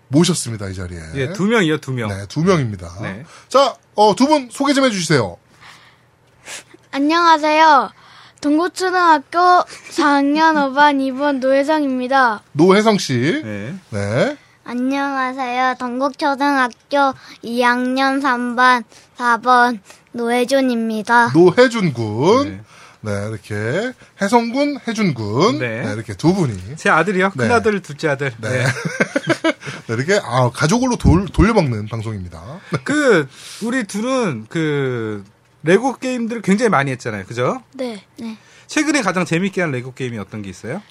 모셨습니다, 0.09 0.69
이 0.69 0.75
자리에. 0.75 0.99
예, 1.15 1.33
두 1.33 1.45
명이요, 1.45 1.79
두 1.79 1.93
명. 1.93 2.09
네, 2.09 2.27
두 2.29 2.41
명입니다. 2.43 2.89
네. 3.03 3.25
자, 3.49 3.75
어, 3.95 4.15
두 4.15 4.27
분 4.27 4.49
소개 4.51 4.73
좀 4.73 4.85
해주세요. 4.85 5.37
안녕하세요. 6.91 7.91
동구초등학교 8.41 9.39
4학년 9.91 10.55
5반 10.55 10.97
2번 11.13 11.39
노혜정입니다. 11.41 12.43
노혜성 12.53 12.99
씨. 12.99 13.43
네. 13.45 13.75
네. 13.91 14.37
안녕하세요. 14.65 15.75
동국초등학교 15.79 17.15
2학년 17.45 18.23
3반 18.23 18.85
4번 19.19 19.81
노혜준입니다. 20.13 21.31
노혜준 21.35 21.93
군. 21.93 22.65
네. 23.01 23.13
네. 23.13 23.29
이렇게 23.29 23.93
혜성군, 24.21 24.79
혜준 24.87 25.15
군. 25.15 25.59
네. 25.59 25.83
네. 25.83 25.93
이렇게 25.93 26.15
두 26.15 26.35
분이. 26.35 26.77
제 26.77 26.91
아들이요. 26.91 27.33
네. 27.37 27.45
큰 27.49 27.53
아들, 27.53 27.81
둘째 27.81 28.09
아들. 28.09 28.33
네. 28.39 28.49
네. 28.49 28.65
네, 29.89 29.95
이렇게 29.95 30.21
아, 30.23 30.51
가족으로 30.51 30.97
돌, 30.97 31.27
돌려먹는 31.27 31.87
방송입니다. 31.89 32.61
그 32.85 33.27
우리 33.63 33.85
둘은 33.85 34.47
그 34.49 35.25
레고 35.63 35.97
게임들을 35.97 36.43
굉장히 36.43 36.69
많이 36.69 36.91
했잖아요. 36.91 37.25
그죠? 37.25 37.63
네, 37.75 38.05
네. 38.19 38.37
최근에 38.67 39.03
가장 39.03 39.25
재밌게 39.25 39.61
한 39.63 39.71
레고 39.71 39.95
게임이 39.95 40.19
어떤 40.19 40.43
게 40.43 40.51
있어요? 40.51 40.83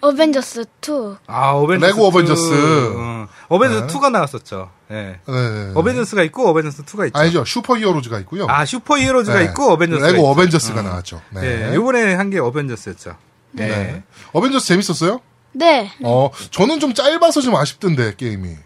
어벤져스 0.00 0.64
2. 0.82 1.16
아, 1.26 1.50
어벤져스. 1.52 1.92
레고 1.92 2.06
어벤져스. 2.06 2.52
2. 2.52 2.96
어, 2.96 3.28
어벤져스 3.48 3.86
네. 3.86 3.98
2가 3.98 4.10
나왔었죠. 4.10 4.70
예. 4.90 5.18
네. 5.26 5.72
어벤져스가 5.74 6.22
있고 6.24 6.48
어벤져스 6.48 6.84
2가 6.84 7.06
있죠. 7.08 7.18
아니죠. 7.18 7.44
슈퍼 7.44 7.76
히어로즈가 7.76 8.18
있고요. 8.20 8.46
아, 8.48 8.64
슈퍼 8.64 8.96
히어로즈가 8.98 9.38
네. 9.40 9.44
있고 9.46 9.70
어벤져스가 9.72 10.06
레고 10.06 10.18
있죠. 10.18 10.28
어벤져스가 10.30 10.80
어. 10.80 10.82
나왔죠. 10.82 11.22
네. 11.30 11.40
네. 11.40 11.74
요번에 11.74 12.14
한 12.14 12.30
게 12.30 12.38
어벤져스였죠. 12.38 13.16
네. 13.52 13.68
네. 13.68 14.02
어벤져스 14.32 14.66
재밌었어요? 14.66 15.20
네. 15.52 15.90
어, 16.04 16.30
저는 16.50 16.78
좀 16.80 16.92
짧아서 16.94 17.40
좀 17.40 17.56
아쉽던데, 17.56 18.14
게임이. 18.16 18.56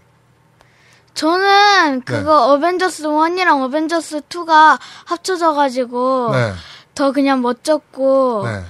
저는 1.14 2.02
그거 2.02 2.52
어벤져스 2.52 3.04
1이랑 3.04 3.62
어벤져스 3.62 4.20
2가 4.22 4.78
합쳐져 5.06 5.54
가지고 5.54 6.30
네. 6.32 6.52
더 6.94 7.12
그냥 7.12 7.42
멋졌고 7.42 8.42
네. 8.46 8.62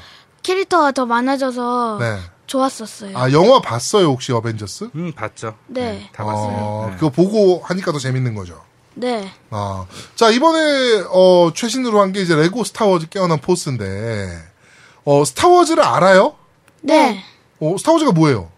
캐릭터가 0.42 0.92
더 0.92 1.06
많아져서 1.06 1.98
네. 2.00 2.18
좋았었어요. 2.50 3.16
아, 3.16 3.30
영화 3.30 3.60
봤어요, 3.60 4.06
혹시 4.06 4.32
어벤져스? 4.32 4.90
음, 4.96 5.12
봤죠. 5.12 5.54
네. 5.68 6.08
다 6.12 6.24
봤어요. 6.24 6.56
어, 6.58 6.86
네. 6.90 6.96
그거 6.96 7.08
보고 7.10 7.60
하니까 7.64 7.92
더 7.92 7.98
재밌는 8.00 8.34
거죠. 8.34 8.60
네. 8.94 9.30
아. 9.50 9.86
자, 10.16 10.30
이번에, 10.30 11.04
어, 11.12 11.52
최신으로 11.54 12.00
한 12.00 12.12
게 12.12 12.20
이제 12.22 12.34
레고 12.34 12.64
스타워즈 12.64 13.08
깨어난 13.08 13.40
포스인데, 13.40 14.36
어, 15.04 15.24
스타워즈를 15.24 15.84
알아요? 15.84 16.34
네. 16.80 17.22
어, 17.60 17.76
스타워즈가 17.78 18.10
뭐예요? 18.10 18.50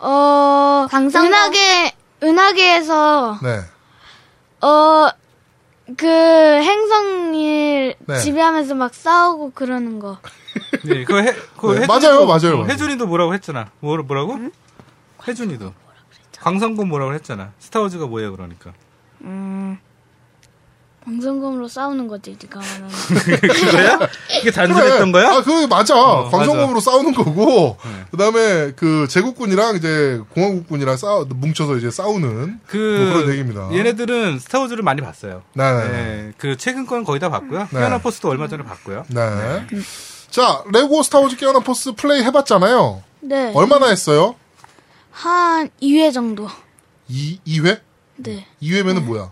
어, 0.00 0.86
은하계, 0.92 1.92
은하계에서, 2.22 3.38
네. 3.42 3.60
어, 4.66 5.08
그, 5.96 6.06
행성일 6.06 7.94
네. 8.06 8.18
지배하면서 8.20 8.74
막 8.74 8.94
싸우고 8.94 9.52
그러는 9.54 9.98
거. 9.98 10.18
네, 10.84 11.04
그거 11.04 11.20
해, 11.20 11.34
그거 11.56 11.74
네, 11.74 11.86
맞아요, 11.86 12.24
맞아요, 12.26 12.54
어, 12.54 12.58
맞아요. 12.58 12.66
혜준이도 12.66 13.06
뭐라고 13.06 13.34
했잖아. 13.34 13.70
뭐, 13.80 13.96
뭐라고? 13.98 14.38
혜준이도. 15.26 15.72
광선군 16.40 16.88
뭐라고 16.88 17.14
했잖아. 17.14 17.52
스타워즈가 17.58 18.06
뭐예요, 18.06 18.32
그러니까. 18.32 18.72
음, 19.22 19.78
광선검으로 21.04 21.68
싸우는 21.68 22.08
거지, 22.08 22.36
네가 22.42 22.60
말하는. 22.60 22.88
그거야? 23.40 23.98
이게 24.40 24.50
단순했던 24.50 25.12
거야? 25.12 25.28
아, 25.34 25.42
그거 25.42 25.66
맞아. 25.66 25.94
어, 25.94 26.30
광선검으로 26.30 26.80
싸우는 26.80 27.14
거고, 27.14 27.76
네. 27.84 28.04
그 28.10 28.16
다음에 28.16 28.72
그 28.74 29.06
제국군이랑 29.08 29.76
이제 29.76 30.20
공화국군이랑 30.30 30.96
싸우, 30.96 31.26
뭉쳐서 31.28 31.76
이제 31.76 31.90
싸우는 31.90 32.60
그, 32.66 32.76
뭐 33.04 33.14
그런 33.18 33.30
얘기입니다. 33.32 33.70
얘네들은 33.72 34.38
스타워즈를 34.38 34.82
많이 34.82 35.02
봤어요. 35.02 35.42
네, 35.52 35.72
네, 35.72 35.82
네, 35.82 35.92
네. 35.92 36.32
그 36.38 36.56
최근 36.56 36.86
건 36.86 37.04
거의 37.04 37.20
다 37.20 37.28
봤고요. 37.28 37.68
네. 37.70 37.78
깨어난 37.78 37.98
포스도 37.98 38.30
얼마 38.30 38.48
전에 38.48 38.64
봤고요. 38.64 39.04
네. 39.08 39.66
자, 40.34 40.64
레고 40.72 41.00
스타워즈 41.04 41.36
깨어난 41.36 41.62
포스 41.62 41.92
플레이 41.92 42.24
해봤잖아요. 42.24 43.04
네. 43.20 43.52
얼마나 43.54 43.86
했어요? 43.86 44.34
한 45.12 45.70
2회 45.80 46.12
정도. 46.12 46.48
2, 47.06 47.38
2회? 47.46 47.80
네. 48.16 48.44
2회면은 48.60 49.04
뭐야? 49.04 49.30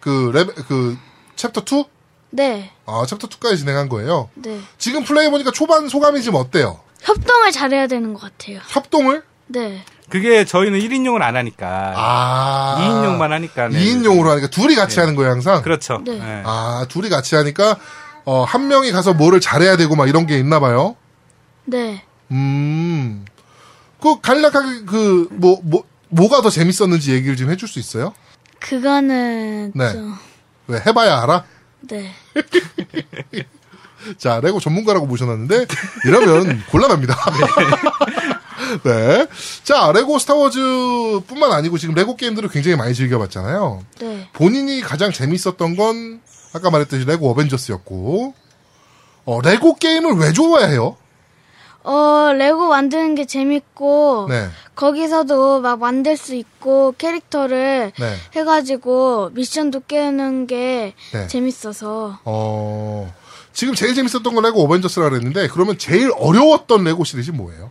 그, 0.00 0.32
레, 0.34 0.44
그, 0.44 0.98
챕터 1.36 1.60
2? 1.60 1.84
네. 2.30 2.72
아, 2.84 3.04
챕터 3.06 3.28
2까지 3.28 3.58
진행한 3.58 3.88
거예요. 3.88 4.28
네. 4.34 4.58
지금 4.76 5.04
플레이해보니까 5.04 5.52
초반 5.52 5.88
소감이 5.88 6.20
지금 6.20 6.34
어때요? 6.34 6.80
협동을 7.00 7.52
잘해야 7.52 7.86
되는 7.86 8.12
것 8.12 8.20
같아요. 8.20 8.58
협동을? 8.66 9.22
네. 9.46 9.84
그게 10.10 10.44
저희는 10.44 10.80
1인용을 10.80 11.22
안 11.22 11.36
하니까. 11.36 11.94
아. 11.96 12.76
2인용만 12.80 13.28
하니까. 13.28 13.68
네. 13.68 13.78
2인용으로 13.78 14.30
하니까 14.30 14.48
둘이 14.48 14.74
같이 14.74 14.98
하는 14.98 15.14
거예요, 15.14 15.30
항상? 15.30 15.62
그렇죠. 15.62 16.02
네. 16.04 16.18
네. 16.18 16.42
아, 16.44 16.86
둘이 16.88 17.08
같이 17.08 17.36
하니까, 17.36 17.76
어, 18.30 18.44
한 18.44 18.68
명이 18.68 18.92
가서 18.92 19.14
뭐를 19.14 19.40
잘해야 19.40 19.78
되고 19.78 19.96
막 19.96 20.06
이런 20.06 20.26
게 20.26 20.38
있나 20.38 20.60
봐요. 20.60 20.96
네. 21.64 22.04
음. 22.30 23.24
그, 24.02 24.20
간략하게 24.20 24.84
그, 24.84 25.28
뭐, 25.30 25.58
뭐, 25.62 25.84
뭐 26.10 26.28
가 26.28 26.42
더 26.42 26.50
재밌었는지 26.50 27.12
얘기를 27.12 27.36
좀 27.36 27.48
해줄 27.50 27.66
수 27.68 27.78
있어요? 27.78 28.12
그거는 28.60 29.72
네. 29.74 29.92
좀 29.92 30.14
왜, 30.66 30.78
해봐야 30.86 31.22
알아? 31.22 31.44
네. 31.88 32.12
자, 34.18 34.40
레고 34.42 34.60
전문가라고 34.60 35.06
모셔놨는데, 35.06 35.66
이러면 36.04 36.62
곤란합니다. 36.70 37.16
네. 38.84 39.26
자, 39.64 39.90
레고 39.94 40.18
스타워즈 40.18 41.20
뿐만 41.26 41.52
아니고 41.52 41.78
지금 41.78 41.94
레고 41.94 42.14
게임들을 42.14 42.50
굉장히 42.50 42.76
많이 42.76 42.94
즐겨봤잖아요. 42.94 43.82
네. 44.00 44.28
본인이 44.34 44.82
가장 44.82 45.12
재밌었던 45.12 45.76
건, 45.76 46.20
아까 46.52 46.70
말했듯이 46.70 47.04
레고 47.04 47.30
어벤져스였고, 47.30 48.34
어, 49.26 49.40
레고 49.42 49.74
게임을 49.74 50.14
왜 50.14 50.32
좋아해요? 50.32 50.96
어, 51.84 52.32
레고 52.36 52.68
만드는 52.68 53.14
게 53.14 53.24
재밌고 53.24 54.26
네. 54.28 54.48
거기서도 54.74 55.60
막 55.60 55.78
만들 55.78 56.16
수 56.16 56.34
있고 56.34 56.94
캐릭터를 56.98 57.92
네. 57.98 58.14
해가지고 58.34 59.30
미션도 59.32 59.82
깨는 59.86 60.46
게 60.46 60.94
네. 61.12 61.26
재밌어서 61.28 62.18
어, 62.24 63.14
지금 63.52 63.74
제일 63.74 63.94
재밌었던 63.94 64.34
건 64.34 64.44
레고 64.44 64.62
어벤져스라 64.64 65.08
그랬는데, 65.08 65.48
그러면 65.48 65.78
제일 65.78 66.10
어려웠던 66.18 66.84
레고 66.84 67.04
시리즈 67.04 67.30
뭐예요? 67.30 67.70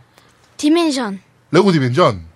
디멘션. 0.56 1.20
레고 1.50 1.70
디멘전. 1.72 2.26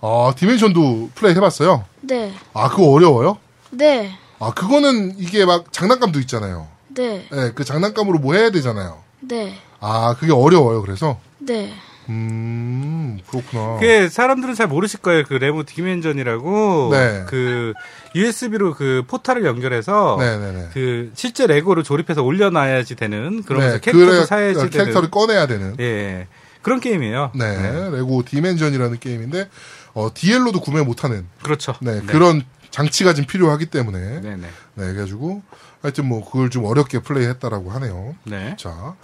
아, 0.00 0.32
디멘션도 0.36 1.10
플레이 1.14 1.34
해봤어요? 1.34 1.84
네. 2.02 2.32
아, 2.54 2.68
그거 2.70 2.90
어려워요? 2.90 3.38
네. 3.70 4.16
아, 4.40 4.52
그거는 4.52 5.14
이게 5.18 5.44
막 5.44 5.72
장난감도 5.72 6.20
있잖아요. 6.20 6.68
네. 6.88 7.26
예, 7.32 7.52
그 7.54 7.64
장난감으로 7.64 8.18
뭐 8.18 8.34
해야 8.34 8.50
되잖아요. 8.50 8.98
네. 9.20 9.58
아, 9.80 10.16
그게 10.18 10.32
어려워요, 10.32 10.82
그래서. 10.82 11.18
네. 11.38 11.72
음, 12.08 13.20
그렇구나. 13.28 13.78
그 13.80 14.08
사람들은 14.08 14.54
잘 14.54 14.66
모르실 14.66 15.00
거예요. 15.00 15.24
그 15.24 15.34
레고 15.34 15.64
디멘전이라고 15.64 16.88
네. 16.90 17.24
그 17.28 17.74
USB로 18.14 18.74
그 18.74 19.02
포탈을 19.06 19.44
연결해서 19.44 20.16
네네네. 20.18 20.68
그 20.72 21.10
실제 21.14 21.46
레고를 21.46 21.84
조립해서 21.84 22.22
올려놔야지 22.22 22.94
되는 22.96 23.42
그러면서 23.42 23.74
네, 23.74 23.80
캐릭터도 23.80 24.06
그래야 24.06 24.24
사야지 24.24 24.54
되는 24.54 24.70
캐릭터를 24.70 25.10
꺼내야 25.10 25.46
되는. 25.46 25.76
예, 25.80 25.84
예. 25.84 26.26
그런 26.62 26.80
게임이에요. 26.80 27.32
네, 27.34 27.90
레고 27.92 28.22
디멘전이라는 28.24 28.98
게임인데, 28.98 29.48
어, 29.94 30.08
DL로도 30.12 30.60
구매 30.60 30.82
못 30.82 31.04
하는, 31.04 31.26
그렇죠. 31.42 31.74
네, 31.80 32.00
그런 32.06 32.42
장치가 32.70 33.14
좀 33.14 33.24
필요하기 33.26 33.66
때문에, 33.66 34.20
네, 34.20 34.36
네. 34.36 34.48
네, 34.74 34.92
그래가지고, 34.92 35.42
하여튼 35.82 36.06
뭐, 36.06 36.24
그걸 36.24 36.50
좀 36.50 36.64
어렵게 36.64 37.00
플레이 37.00 37.26
했다라고 37.28 37.70
하네요. 37.72 38.14
네. 38.24 38.56
자, 38.58 38.94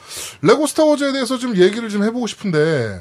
레고 0.42 0.66
스타워즈에 0.66 1.12
대해서 1.12 1.38
좀 1.38 1.57
얘기를 1.57 1.88
좀 1.88 2.05
해보고 2.05 2.27
싶은데, 2.27 3.00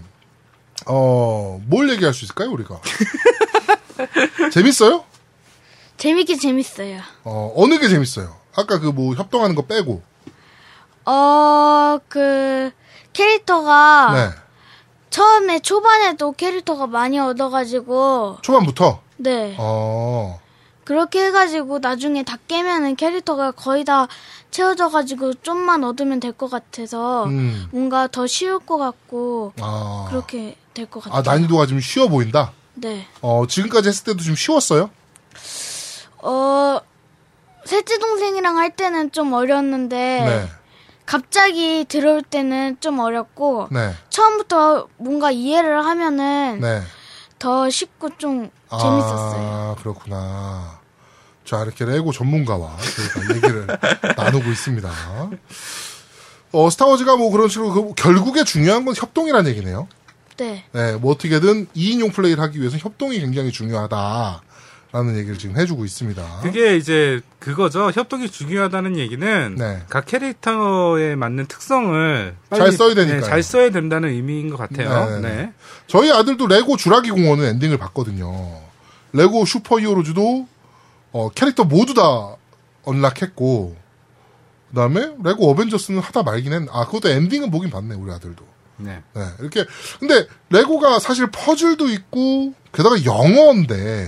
어, 0.88 1.62
뭘 1.67 1.89
얘기할 1.89 2.13
수 2.13 2.26
있을까요, 2.26 2.49
우리가? 2.52 2.80
재밌어요? 4.52 5.04
재밌긴 5.97 6.39
재밌어요. 6.39 6.99
어, 7.23 7.54
어느 7.56 7.78
게 7.80 7.88
재밌어요? 7.88 8.36
아까 8.56 8.80
그 8.80 8.91
뭐 8.91 9.13
협동하는 9.15 9.56
거 9.56 9.65
빼고. 9.65 10.02
어, 11.06 11.99
그 12.08 12.71
캐릭터가 13.13 14.12
네. 14.13 14.30
처음에 15.10 15.60
초반에도 15.60 16.32
캐릭터가 16.32 16.88
많이 16.88 17.19
얻어가지고 17.19 18.38
초반부터. 18.41 19.02
네 19.17 19.56
어, 19.60 20.39
그렇게 20.84 21.26
해가지고 21.26 21.80
나중에 21.80 22.24
다 22.24 22.38
깨면은 22.48 22.96
캐릭터가 22.96 23.52
거의 23.52 23.86
다 23.86 24.08
채워져가지고 24.52 25.36
좀만 25.36 25.84
얻으면 25.84 26.19
될 26.19 26.34
것 26.34 26.50
같아서 26.50 27.26
음, 27.26 27.67
뭔가 27.72 28.08
더 28.08 28.28
쉬울 28.28 28.60
것 28.60 28.78
같고 28.78 29.54
아. 29.62 30.08
그렇게 30.10 30.56
될 30.74 30.86
것 30.88 31.04
같아요. 31.04 31.19
아, 31.19 31.22
난이도가 31.22 31.65
좀 31.67 31.80
쉬워 31.80 32.08
보인다? 32.08 32.52
네. 32.74 33.08
어, 33.22 33.46
지금까지 33.48 33.89
했을 33.89 34.04
때도 34.04 34.24
좀 34.24 34.36
쉬웠어요? 34.36 34.89
어 36.19 36.80
셋째 37.65 37.98
동생이랑 38.00 38.58
할 38.58 38.72
때는 38.76 39.12
좀 39.12 39.34
어려웠는데 39.34 39.96
네. 39.98 40.50
갑자기 41.06 41.86
들어올 41.88 42.22
때는 42.22 42.78
좀 42.80 43.00
어렵고 43.00 43.67
네. 43.72 43.93
처음부터 44.10 44.88
뭔가 44.98 45.32
이해를 45.32 45.86
하면은 45.86 46.60
네. 46.62 46.82
더 47.43 47.69
쉽고 47.69 48.17
좀 48.17 48.49
재밌었어요. 48.69 49.41
아, 49.41 49.75
그렇구나. 49.79 50.79
자, 51.43 51.62
이렇게 51.62 51.84
레고 51.84 52.13
전문가와 52.13 52.77
저희가 52.77 53.36
얘기를 53.36 53.67
나누고 54.15 54.49
있습니다. 54.49 54.89
어, 56.53 56.69
스타워즈가 56.69 57.17
뭐 57.17 57.32
그런 57.32 57.49
식으로 57.49 57.73
그 57.73 57.93
결국에 57.95 58.45
중요한 58.45 58.86
건 58.86 58.95
협동이라는 58.95 59.51
얘기네요. 59.51 59.89
네. 60.38 60.63
네, 60.71 60.93
뭐 60.95 61.12
어떻게든 61.12 61.67
2인용 61.75 62.13
플레이를 62.13 62.41
하기 62.41 62.60
위해서는 62.62 62.82
협동이 62.82 63.19
굉장히 63.19 63.51
중요하다 63.51 64.41
라는 64.93 65.17
얘기를 65.17 65.39
지금 65.39 65.58
해주고 65.58 65.86
있습니다. 65.86 66.41
그게 66.43 66.77
이제 66.77 67.19
그거죠. 67.39 67.89
협동이 67.89 68.29
중요하다는 68.29 68.99
얘기는 68.99 69.56
네. 69.56 69.82
각 69.89 70.06
캐릭터에 70.06 71.15
맞는 71.15 71.47
특성을 71.47 72.36
잘 72.56 72.71
써야 72.71 72.93
되니까요. 72.93 73.21
네, 73.21 73.27
잘 73.27 73.41
써야 73.41 73.71
된다는 73.71 74.10
의미인 74.10 74.51
것 74.51 74.58
같아요. 74.58 75.10
네, 75.10 75.19
네, 75.19 75.36
네. 75.36 75.53
저희 75.88 76.12
아들도 76.12 76.45
레고 76.45 76.77
주라기 76.77 77.10
공원은 77.10 77.43
엔딩을 77.43 77.79
봤거든요. 77.79 78.62
레고 79.13 79.45
슈퍼 79.45 79.79
히어로즈도 79.79 80.47
어, 81.12 81.29
캐릭터 81.29 81.63
모두 81.63 81.95
다 81.95 82.36
unlock했고 82.84 83.76
그다음에 84.69 85.15
레고 85.23 85.49
어벤져스는 85.49 86.01
하다 86.01 86.21
말긴 86.21 86.53
했. 86.53 86.67
아 86.71 86.86
그것도 86.86 87.10
엔딩은 87.10 87.49
보긴 87.49 87.71
봤네 87.71 87.95
우리 87.95 88.12
아들도. 88.12 88.45
네. 88.77 89.01
네 89.15 89.25
이렇게 89.39 89.65
근데 89.99 90.27
레고가 90.51 90.99
사실 90.99 91.32
퍼즐도 91.32 91.89
있고 91.89 92.53
게다가 92.71 93.03
영어인데 93.06 94.08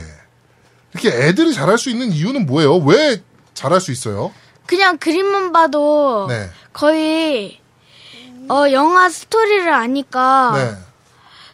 이렇게 0.95 1.09
애들이 1.09 1.53
잘할 1.53 1.77
수 1.77 1.89
있는 1.89 2.11
이유는 2.11 2.45
뭐예요? 2.45 2.77
왜 2.77 3.21
잘할 3.53 3.81
수 3.81 3.91
있어요? 3.91 4.31
그냥 4.65 4.97
그림만 4.97 5.51
봐도 5.51 6.25
네. 6.29 6.49
거의 6.73 7.59
어 8.49 8.71
영화 8.71 9.09
스토리를 9.09 9.71
아니까 9.71 10.53
네. 10.55 10.77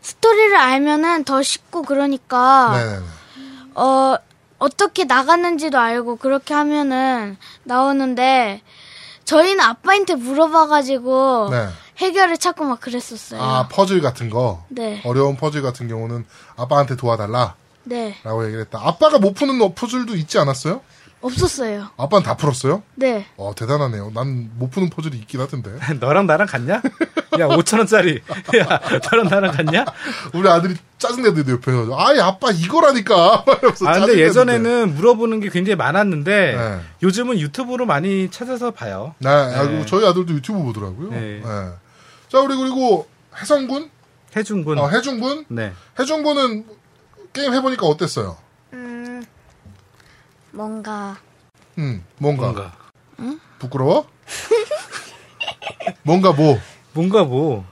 스토리를 0.01 0.55
알면은 0.55 1.23
더 1.23 1.41
쉽고 1.41 1.81
그러니까 1.83 2.71
네. 2.73 2.85
네. 2.85 2.99
네. 2.99 3.05
어 3.75 4.17
어떻게 4.59 5.05
나가는지도 5.05 5.79
알고 5.79 6.17
그렇게 6.17 6.53
하면은 6.53 7.37
나오는데 7.63 8.61
저희는 9.25 9.59
아빠한테 9.59 10.15
물어봐가지고 10.15 11.49
네. 11.51 11.67
해결을 11.97 12.37
찾고 12.37 12.65
막 12.65 12.79
그랬었어요. 12.79 13.41
아 13.41 13.67
퍼즐 13.69 14.01
같은 14.01 14.29
거 14.29 14.63
네, 14.69 15.01
어려운 15.05 15.35
퍼즐 15.35 15.61
같은 15.61 15.87
경우는 15.87 16.25
아빠한테 16.57 16.95
도와달라. 16.95 17.55
네 17.83 18.15
라고 18.23 18.43
얘기를 18.45 18.61
했다. 18.61 18.79
아빠가 18.83 19.17
못 19.19 19.33
푸는 19.33 19.73
퍼즐도 19.75 20.15
있지 20.15 20.37
않았어요? 20.39 20.81
없었어요. 21.23 21.87
아빠는 21.97 22.23
다 22.23 22.35
풀었어요? 22.35 22.81
네, 22.95 23.27
어, 23.37 23.53
대단하네요. 23.55 24.11
난 24.15 24.49
못 24.57 24.71
푸는 24.71 24.89
퍼즐이 24.89 25.15
있긴 25.17 25.39
하던데. 25.39 25.71
너랑 25.99 26.25
나랑 26.25 26.47
같냐? 26.47 26.75
야, 27.39 27.47
5천원짜리. 27.47 28.21
야, 28.57 28.79
너랑 29.11 29.27
나랑 29.27 29.51
같냐? 29.51 29.85
우리 30.33 30.49
아들이 30.49 30.75
짜증내는데 30.97 31.51
옆에서. 31.51 31.95
아이, 31.95 32.19
아빠 32.19 32.49
이거라니까. 32.49 33.45
아, 33.85 33.99
근데. 33.99 34.17
예전에는 34.19 34.95
물어보는 34.95 35.41
게 35.41 35.49
굉장히 35.49 35.75
많았는데, 35.75 36.55
네. 36.55 36.79
요즘은 37.03 37.39
유튜브로 37.39 37.85
많이 37.85 38.31
찾아서 38.31 38.71
봐요. 38.71 39.13
네, 39.19 39.29
아, 39.29 39.63
그리고 39.67 39.85
저희 39.85 40.03
아들도 40.07 40.33
유튜브 40.33 40.63
보더라고요. 40.63 41.09
네. 41.11 41.41
네. 41.43 41.69
자, 42.29 42.39
우리 42.39 42.55
그리고 42.55 43.07
혜성군? 43.39 43.91
해준군. 44.35 44.79
어, 44.79 44.89
혜중군? 44.89 45.45
네. 45.49 45.71
혜중군은 45.99 46.65
게임 47.33 47.53
해보니까 47.53 47.85
어땠어요? 47.85 48.37
음 48.73 49.25
뭔가 50.51 51.17
음, 51.77 52.03
뭔가. 52.17 52.51
뭔가. 52.51 52.73
부끄러워? 53.59 54.07
뭔가 56.03 56.31
뭐? 56.33 56.59
뭔가 56.93 57.23
뭐. 57.23 57.65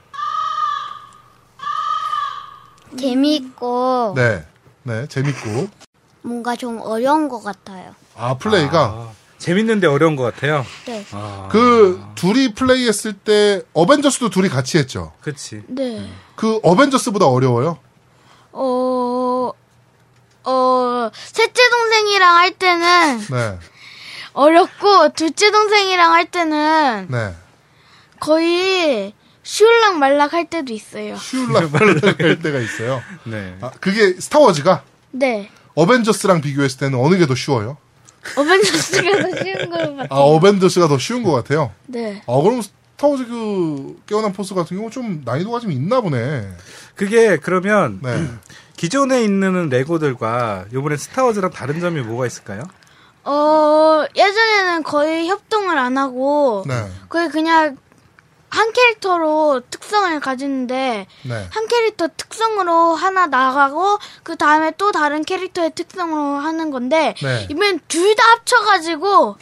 재미있고 2.98 4.14
네. 4.16 4.46
네, 4.84 5.08
재밌고. 5.08 5.68
뭔가 6.22 6.56
좀 6.56 6.80
어려운 6.82 7.28
것 7.30 7.42
같아요. 7.42 7.94
아, 8.16 8.38
플레이가. 8.38 8.80
아, 8.86 9.12
재밌는데 9.38 9.88
어려운 9.88 10.16
것 10.16 10.24
같아요. 10.24 10.66
네, 10.86 11.06
아, 11.12 11.48
그 11.52 12.02
둘이 12.16 12.54
플레이 12.54 12.88
했을 12.88 13.14
때 13.14 13.62
어벤져스도 13.74 14.30
둘이 14.30 14.50
같이 14.50 14.78
했죠. 14.78 15.14
그치. 15.22 15.62
네. 15.68 16.10
그 16.36 16.60
어벤져스보다 16.64 17.28
어려워요. 17.28 17.78
어, 18.52 19.52
어, 20.44 21.12
셋째 21.14 21.70
동생이랑 21.70 22.36
할 22.38 22.52
때는 22.52 23.20
네, 23.30 23.58
어렵고, 24.34 25.10
둘째 25.14 25.52
동생이랑 25.52 26.14
할 26.14 26.26
때는 26.32 27.08
네. 27.10 27.34
거의 28.20 29.14
쉬울락 29.44 29.98
말락 29.98 30.34
할 30.34 30.46
때도 30.50 30.74
있어요. 30.74 31.16
쉬울락 31.18 31.74
할 32.20 32.40
때가 32.42 32.60
있어요. 32.60 33.02
네. 33.26 33.58
아, 33.62 33.72
그게 33.80 34.14
스타워즈가 34.20 34.84
네. 35.12 35.50
어벤져스랑 35.76 36.42
비교했을 36.42 36.80
때는 36.80 37.00
어느 37.00 37.18
게 37.18 37.26
더 37.26 37.36
쉬워요? 37.36 37.78
어벤져스가 38.36 39.22
더 39.22 39.44
쉬운 39.44 39.70
것 39.70 39.80
같아요. 39.96 40.08
아, 40.10 40.16
어벤져스가 40.16 40.88
더 40.88 40.98
쉬운 40.98 41.24
것 41.24 41.32
같아요. 41.32 41.72
네. 41.88 42.22
아, 42.28 42.42
그럼 42.42 42.62
스타워즈 43.00 43.28
그 43.28 43.96
깨어난 44.08 44.34
포스 44.34 44.54
같은 44.54 44.76
경우 44.76 44.90
좀 44.92 45.22
난이도가 45.24 45.62
좀 45.62 45.72
있나 45.72 46.02
보네. 46.02 46.50
그게 46.96 47.38
그러면 47.38 48.00
네. 48.04 48.28
기존에 48.76 49.24
있는 49.24 49.70
레고들과 49.70 50.66
요번에 50.74 50.98
스타워즈랑 50.98 51.52
다른 51.52 51.80
점이 51.80 52.02
뭐가 52.02 52.28
있을까요? 52.28 52.64
어, 53.24 54.04
예전에는 54.16 54.84
거의 54.84 55.28
협동을 55.30 55.78
안 55.78 55.98
하고, 55.98 56.64
네, 56.68 56.90
거의 57.10 57.30
그냥 57.30 57.78
한 58.50 58.72
캐릭터로 58.74 59.62
특성을 59.70 60.20
가지는데, 60.20 61.06
네. 61.24 61.48
한 61.52 61.68
캐릭터 61.68 62.08
특성으로 62.18 62.96
하나 62.96 63.28
나가고 63.28 63.98
그 64.24 64.36
다음에 64.36 64.72
또 64.78 64.92
다른 64.92 65.24
캐릭터의 65.24 65.72
특성으로 65.76 66.38
하는 66.40 66.72
건데 66.72 67.14
네. 67.22 67.48
이번엔 67.50 67.80
둘 67.88 68.16
다 68.16 68.24
합쳐가지고 68.32 69.38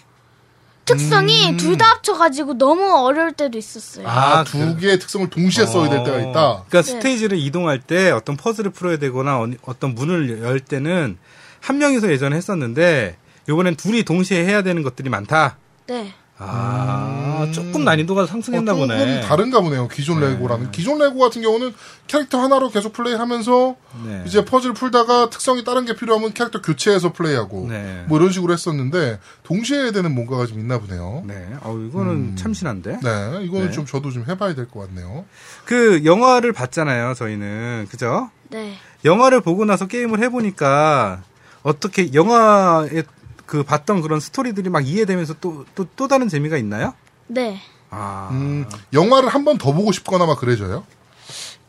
특성이 0.87 1.51
음. 1.51 1.57
둘다 1.57 1.85
합쳐가지고 1.85 2.57
너무 2.57 2.83
어려울 3.05 3.33
때도 3.33 3.57
있었어요. 3.57 4.07
아, 4.07 4.43
그- 4.43 4.51
두 4.51 4.77
개의 4.77 4.97
특성을 4.99 5.29
동시에 5.29 5.65
써야 5.65 5.89
될 5.89 6.03
때가 6.03 6.17
있다. 6.19 6.31
그러니까 6.67 6.81
네. 6.81 6.81
스테이지를 6.81 7.37
이동할 7.37 7.79
때 7.79 8.09
어떤 8.11 8.35
퍼즐을 8.37 8.71
풀어야 8.71 8.97
되거나 8.97 9.45
어떤 9.63 9.93
문을 9.93 10.41
열 10.41 10.59
때는 10.59 11.17
한 11.59 11.77
명이서 11.77 12.09
예전에 12.11 12.35
했었는데 12.37 13.17
요번엔 13.49 13.75
둘이 13.75 14.03
동시에 14.03 14.45
해야 14.45 14.61
되는 14.63 14.81
것들이 14.83 15.09
많다. 15.09 15.57
네. 15.87 16.13
아, 16.39 17.47
조금 17.51 17.83
난이도가 17.83 18.23
어, 18.23 18.25
상승했나 18.27 18.73
조금 18.73 18.87
보네. 18.87 19.21
다른가 19.21 19.59
보네요. 19.61 19.87
기존 19.87 20.19
레고라는. 20.19 20.71
기존 20.71 20.99
레고 20.99 21.17
같은 21.19 21.41
경우는 21.41 21.73
캐릭터 22.05 22.39
하나로 22.39 22.69
계속 22.69 22.93
플레이하면서 22.93 23.75
네. 24.05 24.23
이제 24.27 24.45
퍼즐 24.45 24.73
풀다가 24.73 25.29
특성이 25.31 25.63
다른 25.63 25.85
게 25.85 25.95
필요하면 25.95 26.33
캐릭터 26.33 26.61
교체해서 26.61 27.11
플레이하고 27.11 27.65
네. 27.69 28.05
뭐 28.07 28.19
이런 28.19 28.31
식으로 28.31 28.53
했었는데 28.53 29.19
동시에 29.43 29.79
해야 29.79 29.91
되는 29.91 30.13
뭔가가 30.13 30.45
좀 30.45 30.59
있나 30.59 30.79
보네요. 30.79 31.23
네, 31.25 31.33
네. 31.49 31.55
어, 31.61 31.75
이거는 31.77 32.35
참신한데. 32.35 32.99
이거는 33.43 33.67
네. 33.67 33.71
좀 33.71 33.85
저도 33.85 34.11
좀 34.11 34.23
해봐야 34.27 34.53
될 34.53 34.67
것 34.67 34.87
같네요. 34.87 35.25
그 35.65 36.03
영화를 36.05 36.53
봤잖아요, 36.53 37.13
저희는. 37.15 37.87
그죠? 37.89 38.29
네. 38.49 38.73
영화를 39.05 39.41
보고 39.41 39.65
나서 39.65 39.87
게임을 39.87 40.21
해보니까 40.23 41.23
어떻게 41.63 42.13
영화에 42.13 43.03
그 43.47 43.63
봤던 43.63 44.01
그런 44.03 44.19
스토리들이 44.19 44.69
막 44.69 44.85
이해되면서 44.87 45.35
또, 45.41 45.65
또, 45.73 45.85
또 45.95 46.07
다른 46.07 46.27
재미가 46.29 46.57
있나요? 46.57 46.93
네. 47.27 47.59
아. 47.89 48.27
음, 48.31 48.65
영화를 48.93 49.29
한 49.29 49.43
번 49.45 49.57
더 49.57 49.71
보고 49.73 49.91
싶거나 49.91 50.25
막 50.27 50.37
그래져요. 50.39 50.83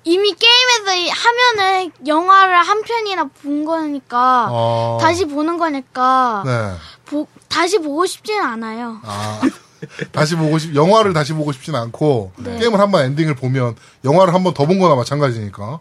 이미 0.05 0.33
게임에서 0.35 0.95
이- 0.97 1.09
하면은 1.11 1.93
영화를 2.07 2.57
한 2.59 2.83
편이나 2.83 3.25
본 3.43 3.65
거니까 3.65 4.49
어, 4.51 4.99
다시 5.01 5.25
보는 5.27 5.59
거니까 5.59 6.43
네. 6.47 6.75
보- 7.07 7.27
다시 7.49 7.79
보고 7.79 8.07
싶지는 8.07 8.43
않아요. 8.45 9.01
아, 9.05 9.41
다시 10.13 10.35
보고 10.35 10.59
싶, 10.59 10.75
영화를 10.75 11.13
다시 11.13 11.33
보고 11.33 11.53
싶진 11.53 11.75
않고, 11.77 12.33
네. 12.39 12.59
게임을 12.59 12.81
한 12.81 12.91
번 12.91 13.05
엔딩을 13.05 13.35
보면, 13.37 13.77
영화를 14.05 14.35
한 14.35 14.43
번 14.43 14.55
더 14.55 14.67
본 14.67 14.79
거나 14.79 14.95
마찬가지니까. 14.97 15.81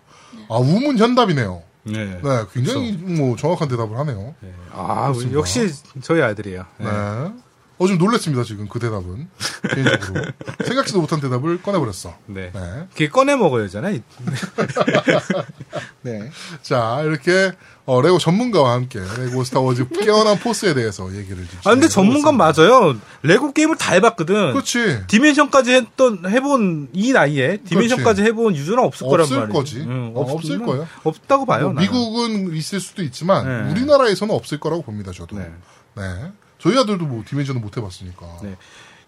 아, 0.49 0.55
우문 0.55 0.97
현답이네요. 0.97 1.63
네. 1.87 2.19
네, 2.21 2.45
굉장히 2.53 2.91
뭐 2.93 3.35
정확한 3.35 3.67
대답을 3.67 3.97
하네요. 3.99 4.35
네. 4.41 4.53
아, 4.71 5.07
그렇습니다. 5.07 5.37
역시 5.37 5.69
저희 6.01 6.21
아들이에요. 6.21 6.65
네. 6.79 6.85
네. 6.85 7.31
어, 7.79 7.85
좀 7.87 7.97
놀랬습니다, 7.99 8.43
지금 8.43 8.67
그 8.67 8.79
대답은. 8.79 9.27
개인적으로. 9.73 10.25
생각지도 10.65 10.99
못한 10.99 11.19
대답을 11.21 11.61
꺼내버렸어. 11.61 12.15
네. 12.25 12.51
네. 12.53 12.87
그게 12.91 13.07
꺼내 13.07 13.35
먹어야잖아. 13.35 13.93
요 13.95 13.99
네. 16.01 16.31
자, 16.63 17.01
이렇게, 17.03 17.51
어, 17.85 18.01
레고 18.01 18.17
전문가와 18.17 18.73
함께, 18.73 18.99
레고 19.19 19.43
스타워즈 19.43 19.89
깨어난 19.89 20.39
포스에 20.39 20.73
대해서 20.73 21.07
얘기를 21.15 21.37
좀. 21.47 21.59
아, 21.65 21.69
근데 21.71 21.87
전문가. 21.87 22.31
맞아요. 22.31 22.97
레고 23.21 23.53
게임을 23.53 23.75
다 23.77 23.93
해봤거든. 23.93 24.53
그렇지. 24.53 25.03
디멘션까지 25.07 25.73
했던 25.73 26.23
해본 26.27 26.89
이 26.93 27.11
나이에 27.13 27.57
디멘션까지 27.57 28.23
해본 28.23 28.55
유저는 28.55 28.83
없을 28.83 29.05
거란 29.07 29.21
없을 29.21 29.37
말이지. 29.39 29.53
거지. 29.53 29.79
응, 29.87 30.13
어, 30.15 30.21
없을 30.21 30.35
없으면 30.35 30.65
거예요. 30.65 30.87
없다고 31.03 31.45
봐요. 31.45 31.69
뭐. 31.71 31.81
미국은 31.81 32.55
있을 32.55 32.79
수도 32.79 33.03
있지만, 33.03 33.65
네. 33.65 33.71
우리나라에서는 33.71 34.33
없을 34.33 34.59
거라고 34.59 34.81
봅니다, 34.81 35.11
저도. 35.11 35.37
네. 35.37 35.51
네. 35.95 36.31
저희 36.59 36.77
아들도 36.77 37.05
뭐 37.05 37.23
디멘전은 37.27 37.61
못 37.61 37.77
해봤으니까. 37.77 38.25
네. 38.43 38.55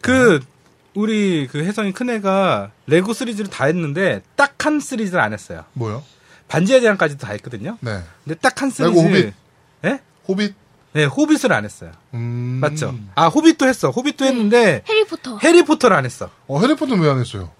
그 0.02 0.40
우리 0.96 1.48
그 1.52 1.64
혜성이 1.64 1.92
큰 1.94 2.10
애가 2.10 2.72
레고 2.88 3.14
시리즈를 3.14 3.50
다 3.50 3.66
했는데 3.66 4.22
딱 4.36 4.54
한 4.66 4.80
시리즈를 4.82 5.22
안 5.22 5.32
했어요. 5.34 5.64
뭐요? 5.74 6.04
반지의 6.50 6.82
제왕까지도 6.82 7.26
다 7.26 7.32
했거든요. 7.34 7.78
네. 7.80 8.04
근데 8.26 8.36
딱 8.40 8.62
한 8.62 8.70
시리즈 8.70 8.84
레고 8.94 9.02
호빗. 9.08 9.34
예? 9.86 10.00
호빗. 10.28 10.54
네, 10.94 11.06
호빗을 11.06 11.54
안 11.54 11.64
했어요. 11.66 11.92
음. 12.14 12.58
맞죠? 12.62 12.94
아, 13.16 13.28
호빗도 13.28 13.68
했어. 13.68 13.90
호빗도 13.92 14.26
했는데 14.26 14.84
해리포터. 14.90 15.38
해리포터를 15.40 15.96
안 15.96 16.04
했어. 16.06 16.30
어 16.48 16.60
해리포터는 16.60 17.02
왜 17.04 17.10
안 17.10 17.20
했어요? 17.20 17.52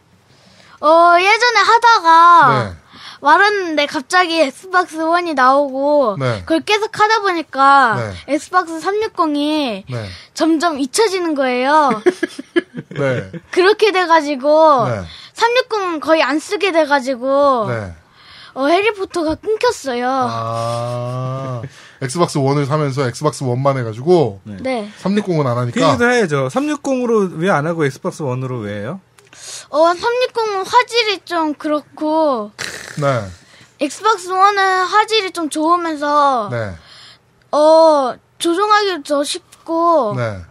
어, 0.82 1.16
예전에 1.20 1.60
하다가 1.60 2.64
네. 2.70 2.76
말았는데 3.22 3.86
갑자기 3.86 4.40
엑스박스 4.42 4.98
1이 4.98 5.34
나오고 5.36 6.18
네. 6.20 6.40
그걸 6.42 6.62
계속 6.62 6.98
하다 7.00 7.22
보니까 7.22 7.96
네. 8.28 8.34
엑스박스 8.34 8.80
360이 8.80 9.84
네. 9.90 10.06
점점 10.34 10.80
잊혀지는 10.80 11.36
거예요. 11.36 12.02
네. 12.90 13.32
그렇게 13.52 13.92
돼가지고 13.92 14.88
네. 14.90 15.02
360은 15.34 16.00
거의 16.02 16.22
안 16.24 16.40
쓰게 16.40 16.72
돼가지고 16.72 17.68
네. 17.70 17.94
어, 18.56 18.66
해리포터가 18.68 19.36
끊겼어요. 19.36 20.08
아. 20.10 21.62
엑스박스 22.02 22.40
1을 22.40 22.66
사면서 22.66 23.08
엑스박스 23.08 23.44
1만 23.44 23.78
해가지고 23.78 24.40
네. 24.44 24.90
360은 25.02 25.46
안그 25.46 25.60
하니까. 25.60 25.88
얘기도 25.90 26.10
해야죠. 26.10 26.48
360으로 26.48 27.38
왜 27.38 27.50
안 27.50 27.68
하고 27.68 27.86
엑스박스 27.86 28.24
1으로 28.24 28.64
왜 28.64 28.80
해요? 28.82 29.02
어, 29.70 29.94
360은 29.94 30.66
화질이 30.66 31.20
좀 31.26 31.54
그렇고 31.54 32.52
네. 33.00 33.26
엑스박스 33.80 34.30
1은 34.30 34.86
화질이 34.86 35.32
좀 35.32 35.50
좋으면서 35.50 36.50
네. 36.52 36.76
어 37.52 38.16
조종하기 38.38 39.04
더 39.04 39.24
쉽고 39.24 40.16
네. 40.18 40.42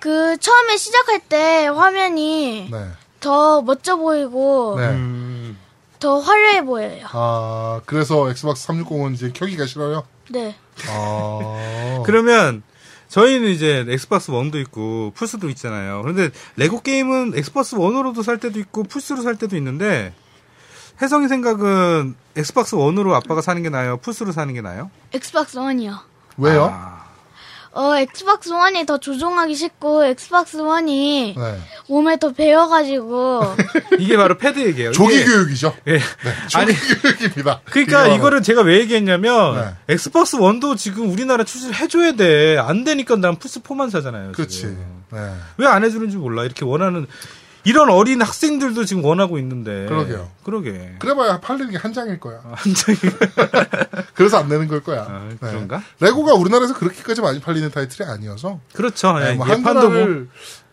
그 0.00 0.36
처음에 0.38 0.76
시작할 0.76 1.20
때 1.20 1.66
화면이 1.68 2.68
네. 2.70 2.88
더 3.20 3.62
멋져 3.62 3.96
보이고 3.96 4.76
네. 4.78 4.88
음, 4.88 5.58
더 6.00 6.18
화려해 6.18 6.64
보여요. 6.64 7.06
아, 7.12 7.80
그래서 7.86 8.28
엑스박스 8.30 8.66
360은 8.66 9.14
이제 9.14 9.30
켜기가 9.32 9.66
싫어요? 9.66 10.04
네. 10.30 10.56
아. 10.88 12.02
그러면 12.04 12.64
저희는 13.12 13.50
이제 13.50 13.84
엑스박스 13.88 14.32
1도 14.32 14.54
있고 14.62 15.12
플스도 15.14 15.50
있잖아요. 15.50 16.00
그런데 16.00 16.30
레고 16.56 16.80
게임은 16.80 17.34
엑스박스 17.36 17.76
1으로도 17.76 18.22
살 18.22 18.38
때도 18.38 18.58
있고 18.58 18.84
플스로 18.84 19.20
살 19.20 19.36
때도 19.36 19.54
있는데 19.58 20.14
혜성이 21.02 21.28
생각은 21.28 22.14
엑스박스 22.36 22.74
1으로 22.74 23.12
아빠가 23.12 23.42
사는 23.42 23.62
게 23.62 23.68
나아요? 23.68 23.98
플스로 23.98 24.32
사는 24.32 24.52
게 24.54 24.62
나아요? 24.62 24.90
엑스박스 25.12 25.58
1이요. 25.58 25.98
왜요? 26.38 26.70
아, 26.72 27.01
어 27.74 27.96
엑스박스 27.96 28.50
1이 28.50 28.86
더 28.86 28.98
조종하기 28.98 29.54
쉽고 29.54 30.04
엑스박스 30.04 30.58
1이 30.58 31.34
네. 31.38 31.58
몸에 31.88 32.18
더 32.18 32.30
배어가지고 32.32 33.40
이게 33.98 34.16
바로 34.16 34.36
패드 34.36 34.58
얘기예요. 34.60 34.92
조기 34.92 35.14
이게- 35.14 35.24
교육이죠. 35.24 35.74
예. 35.88 35.92
네. 35.98 36.00
아니 36.54 36.74
조기 36.76 37.00
교육입니다. 37.00 37.60
그러니까 37.64 38.06
이거 38.08 38.16
이거를 38.16 38.42
제가 38.42 38.60
왜 38.62 38.78
얘기했냐면 38.80 39.56
네. 39.56 39.94
엑스박스 39.94 40.36
1도 40.36 40.76
지금 40.76 41.10
우리나라 41.10 41.44
출시를 41.44 41.74
해줘야 41.74 42.12
돼. 42.12 42.58
안 42.58 42.84
되니까 42.84 43.16
난 43.16 43.36
플스 43.36 43.60
4만 43.62 43.90
사잖아요. 43.90 44.32
그렇지. 44.32 44.76
네. 45.10 45.32
왜안 45.56 45.82
해주는지 45.84 46.16
몰라. 46.18 46.44
이렇게 46.44 46.64
원하는 46.64 47.06
이런 47.64 47.90
어린 47.90 48.20
학생들도 48.22 48.84
지금 48.84 49.04
원하고 49.04 49.38
있는데. 49.38 49.86
그러게요. 49.86 50.28
그러게. 50.44 50.94
그래봐야 50.98 51.40
팔리는 51.40 51.70
게 51.70 51.78
한 51.78 51.92
장일 51.92 52.18
거야. 52.20 52.40
한 52.52 52.74
장이 52.74 52.98
그래서 54.14 54.38
안 54.38 54.48
내는 54.48 54.68
걸 54.68 54.82
거야. 54.82 55.02
아, 55.02 55.26
네. 55.28 55.36
그런가? 55.38 55.82
레고가 56.00 56.34
우리나라에서 56.34 56.74
그렇게까지 56.74 57.20
많이 57.20 57.40
팔리는 57.40 57.70
타이틀이 57.70 58.08
아니어서 58.08 58.60
그렇죠. 58.74 59.18
네, 59.18 59.30
예, 59.30 59.34
뭐 59.34 59.46
예판도 59.48 59.72
뭐. 59.72 59.80
한글화를 59.82 60.28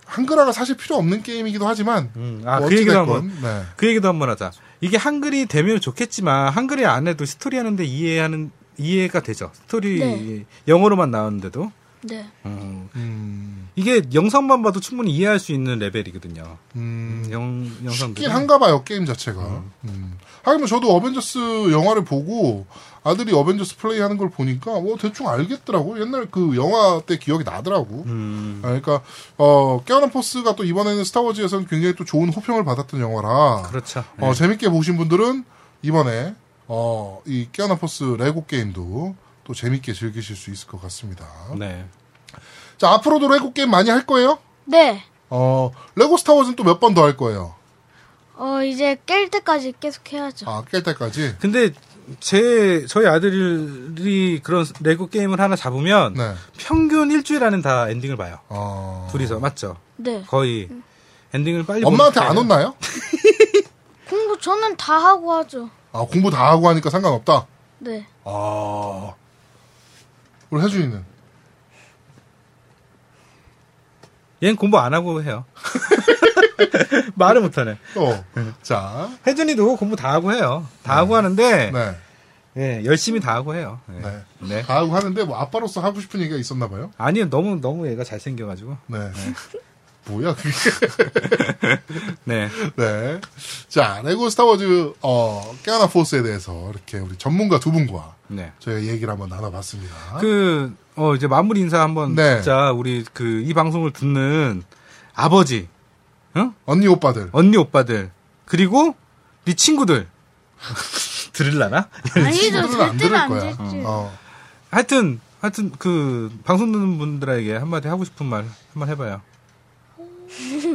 한글화가 0.05 0.51
사실 0.51 0.75
필요 0.77 0.95
없는 0.97 1.21
게임이기도 1.23 1.67
하지만 1.67 2.09
음, 2.15 2.41
아, 2.45 2.59
뭐 2.59 2.69
그 2.69 2.75
얘기도 2.75 2.97
한번 2.97 3.31
네. 3.41 3.63
그 3.75 3.87
얘기도 3.87 4.07
한번 4.07 4.29
하자. 4.29 4.51
이게 4.81 4.97
한글이 4.97 5.45
되면 5.45 5.79
좋겠지만 5.79 6.49
한글이 6.51 6.85
안 6.85 7.07
해도 7.07 7.25
스토리 7.25 7.57
하는데 7.57 7.83
이해하는 7.83 8.51
이해가 8.77 9.19
되죠. 9.21 9.51
스토리 9.53 9.99
네. 9.99 10.45
영어로만 10.67 11.11
나오는데도 11.11 11.71
네. 12.01 12.25
음, 12.45 12.89
음, 12.95 13.69
이게 13.75 14.01
영상만 14.13 14.61
봐도 14.63 14.79
충분히 14.79 15.11
이해할 15.11 15.39
수 15.39 15.51
있는 15.51 15.79
레벨이거든요. 15.79 16.57
음, 16.75 17.27
영 17.31 17.65
영상들. 17.85 18.21
쉽긴 18.21 18.31
한가 18.31 18.57
봐요 18.57 18.83
게임 18.83 19.05
자체가. 19.05 19.63
음. 19.85 20.17
하긴 20.43 20.59
뭐 20.61 20.67
저도 20.67 20.95
어벤져스 20.95 21.71
영화를 21.71 22.05
보고 22.05 22.65
아들이 23.03 23.33
어벤져스 23.33 23.77
플레이 23.77 23.99
하는 23.99 24.17
걸 24.17 24.29
보니까 24.29 24.79
뭐 24.79 24.97
대충 24.97 25.27
알겠더라고. 25.27 25.99
옛날 25.99 26.27
그 26.31 26.55
영화 26.55 27.01
때 27.05 27.17
기억이 27.17 27.43
나더라고. 27.43 28.03
음, 28.07 28.61
아, 28.63 28.67
그러니까 28.67 29.01
어 29.37 29.83
깨어난 29.83 30.09
포스가 30.11 30.55
또 30.55 30.63
이번에는 30.63 31.03
스타워즈에서는 31.03 31.67
굉장히 31.67 31.95
또 31.95 32.05
좋은 32.05 32.29
호평을 32.29 32.63
받았던 32.63 32.99
영화라 33.01 33.63
그렇죠. 33.69 34.03
어, 34.19 34.27
네. 34.27 34.33
재밌게 34.33 34.69
보신 34.69 34.97
분들은 34.97 35.43
이번에 35.81 36.35
어, 36.67 37.21
이 37.25 37.47
깨어난 37.51 37.77
포스 37.77 38.03
레고 38.03 38.45
게임도 38.45 39.15
또 39.49 39.55
재밌게 39.55 39.93
즐기실 39.93 40.35
수 40.35 40.51
있을 40.51 40.67
것 40.67 40.79
같습니다. 40.83 41.25
네. 41.57 41.83
자 42.77 42.89
앞으로도 42.91 43.27
레고 43.29 43.51
게임 43.51 43.71
많이 43.71 43.89
할 43.89 44.05
거예요? 44.05 44.37
네. 44.65 45.03
어 45.31 45.71
레고 45.95 46.17
스타워즈는 46.17 46.55
또 46.55 46.63
몇 46.63 46.79
번 46.79 46.93
더 46.93 47.01
할 47.03 47.17
거예요. 47.17 47.55
어 48.35 48.61
이제 48.61 48.97
깰 49.07 49.31
때까지 49.31 49.73
계속 49.79 50.13
해야죠. 50.13 50.47
아 50.47 50.61
깰 50.71 50.85
때까지. 50.85 51.37
근데 51.41 51.71
제 52.19 52.85
저희 52.87 53.07
아들이 53.07 54.39
그런 54.43 54.67
레고 54.81 55.09
게임을 55.09 55.41
하나 55.41 55.55
잡으면 55.55 56.13
네. 56.13 56.35
평균 56.59 57.09
일주일 57.09 57.43
안에 57.43 57.59
다 57.63 57.89
엔딩을 57.89 58.17
봐요. 58.17 58.37
어... 58.49 59.07
둘이서 59.11 59.39
맞죠? 59.39 59.77
네. 59.95 60.23
거의 60.27 60.69
엔딩을 61.33 61.65
빨리 61.65 61.83
엄마한테 61.83 62.19
안 62.19 62.37
혼나요? 62.37 62.75
공부 64.07 64.37
저는 64.39 64.77
다 64.77 64.93
하고 64.93 65.33
하죠. 65.33 65.71
아 65.91 66.01
공부 66.05 66.29
다 66.29 66.51
하고 66.51 66.69
하니까 66.69 66.91
상관없다. 66.91 67.47
네. 67.79 68.05
아 68.25 69.13
우리 70.49 70.61
혜준이는 70.63 71.03
얘는 74.41 74.55
공부 74.55 74.79
안 74.79 74.93
하고 74.93 75.21
해요. 75.21 75.45
말을 77.15 77.41
못하네. 77.41 77.77
어. 77.95 78.25
자, 78.61 79.09
혜준이도 79.27 79.75
공부 79.75 79.95
다 79.95 80.13
하고 80.13 80.31
해요. 80.33 80.65
다 80.83 80.97
하고 80.97 81.15
하는데 81.15 81.71
네, 81.71 81.97
예, 82.57 82.85
열심히 82.85 83.19
다 83.19 83.35
하고 83.35 83.53
해요. 83.55 83.79
예. 83.93 83.99
네. 83.99 84.21
네. 84.39 84.61
다 84.63 84.77
하고 84.77 84.95
하는데 84.95 85.23
뭐 85.23 85.37
아빠로서 85.37 85.81
하고 85.81 85.99
싶은 85.99 86.21
얘기가 86.21 86.37
있었나 86.37 86.69
봐요. 86.69 86.91
아니요, 86.97 87.29
너무 87.29 87.59
너무 87.59 87.87
얘가 87.87 88.03
잘생겨가지고. 88.03 88.77
네. 88.87 89.11
뭐야 90.07 90.33
그게? 90.33 90.49
네. 92.25 92.49
네. 92.75 93.21
자, 93.67 94.01
레고 94.03 94.29
스타워즈 94.29 94.93
어 95.01 95.55
깨어나 95.63 95.87
포스에 95.87 96.23
대해서 96.23 96.71
이렇게 96.71 96.97
우리 96.97 97.17
전문가 97.17 97.59
두 97.59 97.71
분과 97.71 98.15
네. 98.29 98.51
저희가 98.59 98.83
얘기를 98.93 99.09
한번 99.09 99.29
나눠봤습니다. 99.29 99.93
그, 100.19 100.75
어, 100.95 101.15
이제 101.15 101.27
마무리 101.27 101.59
인사 101.61 101.81
한번 101.81 102.15
네. 102.15 102.35
진짜 102.37 102.71
우리 102.71 103.03
그 103.13 103.43
이 103.45 103.53
방송을 103.53 103.91
듣는 103.91 104.63
아버지, 105.13 105.67
응? 106.37 106.53
언니 106.65 106.87
오빠들. 106.87 107.29
언니 107.31 107.57
오빠들, 107.57 108.11
그리고 108.45 108.95
네 109.45 109.53
친구들. 109.53 110.07
들을라나? 111.33 111.87
아니죠. 112.15 112.67
친구들은 112.67 113.15
안안 113.15 113.29
거야. 113.29 113.55
듣지. 113.57 113.81
어. 113.85 114.15
하여튼, 114.71 115.19
하여튼 115.41 115.71
그 115.79 116.31
방송 116.43 116.71
듣는 116.71 116.97
분들에게 116.97 117.55
한마디 117.55 117.87
하고 117.87 118.03
싶은 118.03 118.25
말 118.25 118.43
한 118.43 118.49
번 118.75 118.89
해봐요. 118.89 119.21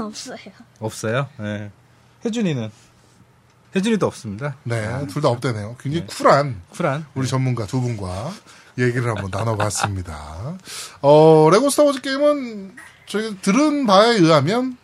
없어요. 0.01 0.39
없어요? 0.81 1.29
네. 1.39 1.71
혜준이는? 2.25 2.71
혜준이도 3.75 4.07
없습니다. 4.07 4.57
네, 4.65 5.07
둘다 5.09 5.29
없대네요. 5.29 5.77
굉장히 5.81 6.07
쿨한 6.07 6.63
쿨한. 6.71 7.07
우리 7.15 7.27
전문가 7.27 7.67
두 7.67 7.81
분과 7.81 8.33
얘기를 8.79 9.09
한번 9.09 9.31
나눠봤습니다. 9.31 10.57
어, 11.03 11.49
레고 11.53 11.71
스타워즈 11.71 12.01
게임은 12.01 12.77
저희가 13.07 13.37
들은 13.43 13.87
바에 13.87 14.11
의하면 14.17 14.77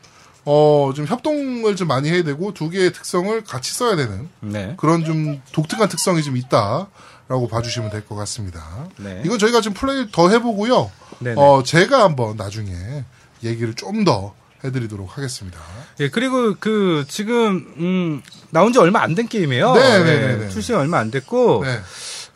어, 0.45 0.93
좀 0.95 1.07
협동을 1.07 1.77
좀 1.77 1.89
많이 1.89 2.11
해야 2.11 2.23
되고 2.25 2.53
두 2.55 2.71
개의 2.71 2.93
특성을 2.93 3.45
같이 3.45 3.73
써야 3.73 3.95
되는 3.97 4.29
네. 4.41 4.75
그런 4.79 5.05
좀 5.05 5.41
독특한 5.53 5.89
특성이 5.89 6.23
좀 6.23 6.37
있다라고 6.37 7.49
봐주시면 7.51 7.91
될 7.91 8.07
것 8.07 8.15
같습니다. 8.17 8.89
네. 8.97 9.23
이건 9.25 9.39
저희가 9.39 9.61
좀 9.61 9.73
플레이를 9.75 10.11
더 10.11 10.29
해보고요. 10.31 10.91
네네. 11.21 11.41
어, 11.41 11.63
제가 11.63 12.03
한번 12.03 12.37
나중에 12.37 13.05
얘기를 13.43 13.75
좀 13.75 14.05
더 14.05 14.35
해드리도록 14.65 15.17
하겠습니다. 15.17 15.59
예, 16.01 16.09
그리고 16.09 16.55
그 16.59 17.05
지금 17.09 17.67
음 17.79 18.23
나온 18.51 18.73
지 18.73 18.79
얼마 18.79 19.03
안 19.03 19.15
된 19.15 19.29
게임이에요. 19.29 19.73
네, 19.75 19.99
네, 20.05 20.05
네, 20.21 20.37
네. 20.37 20.49
출시 20.49 20.73
얼마 20.73 20.99
안 20.99 21.11
됐고 21.11 21.65
네. 21.65 21.81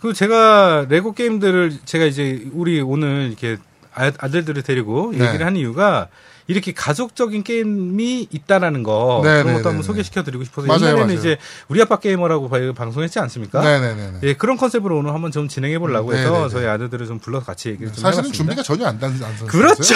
그 0.01 0.13
제가 0.13 0.87
레고 0.89 1.13
게임들을 1.15 1.79
제가 1.85 2.05
이제 2.05 2.47
우리 2.53 2.81
오늘 2.81 3.29
이렇게 3.29 3.57
아, 3.95 4.11
아들들을 4.19 4.63
데리고 4.63 5.13
네. 5.15 5.27
얘기를 5.27 5.47
한 5.47 5.57
이유가 5.57 6.09
이렇게 6.47 6.73
가족적인 6.75 7.43
게임이 7.43 8.29
있다라는 8.31 8.83
거 8.83 9.21
네, 9.25 9.31
그런 9.31 9.47
네, 9.47 9.53
것도 9.55 9.63
네, 9.63 9.69
한번 9.69 9.77
네. 9.81 9.83
소개시켜드리고 9.83 10.45
싶어서 10.45 10.67
맞아요, 10.67 10.81
옛날에는 10.83 11.07
맞아요. 11.07 11.19
이제 11.19 11.39
우리 11.69 11.81
아빠 11.81 11.99
게이머라고 11.99 12.51
바- 12.51 12.59
방송했지 12.75 13.19
않습니까? 13.19 13.63
네네네. 13.63 14.19
예, 14.25 14.35
그런 14.35 14.57
컨셉으로 14.59 14.99
오늘 14.99 15.15
한번 15.15 15.31
좀 15.33 15.49
진행해 15.49 15.79
보려고 15.79 16.13
네, 16.13 16.19
해서 16.21 16.31
네, 16.33 16.43
네. 16.43 16.49
저희 16.51 16.67
아들들을 16.67 17.07
좀 17.07 17.19
불러서 17.19 17.47
같이 17.47 17.71
얘기를 17.71 17.89
좀 17.93 18.03
사실은 18.03 18.25
해봤습니다. 18.27 18.37
준비가 18.37 18.63
전혀 18.63 18.87
안 18.87 18.99
단, 18.99 19.11
안 19.13 19.37
단. 19.37 19.47
그렇죠. 19.47 19.95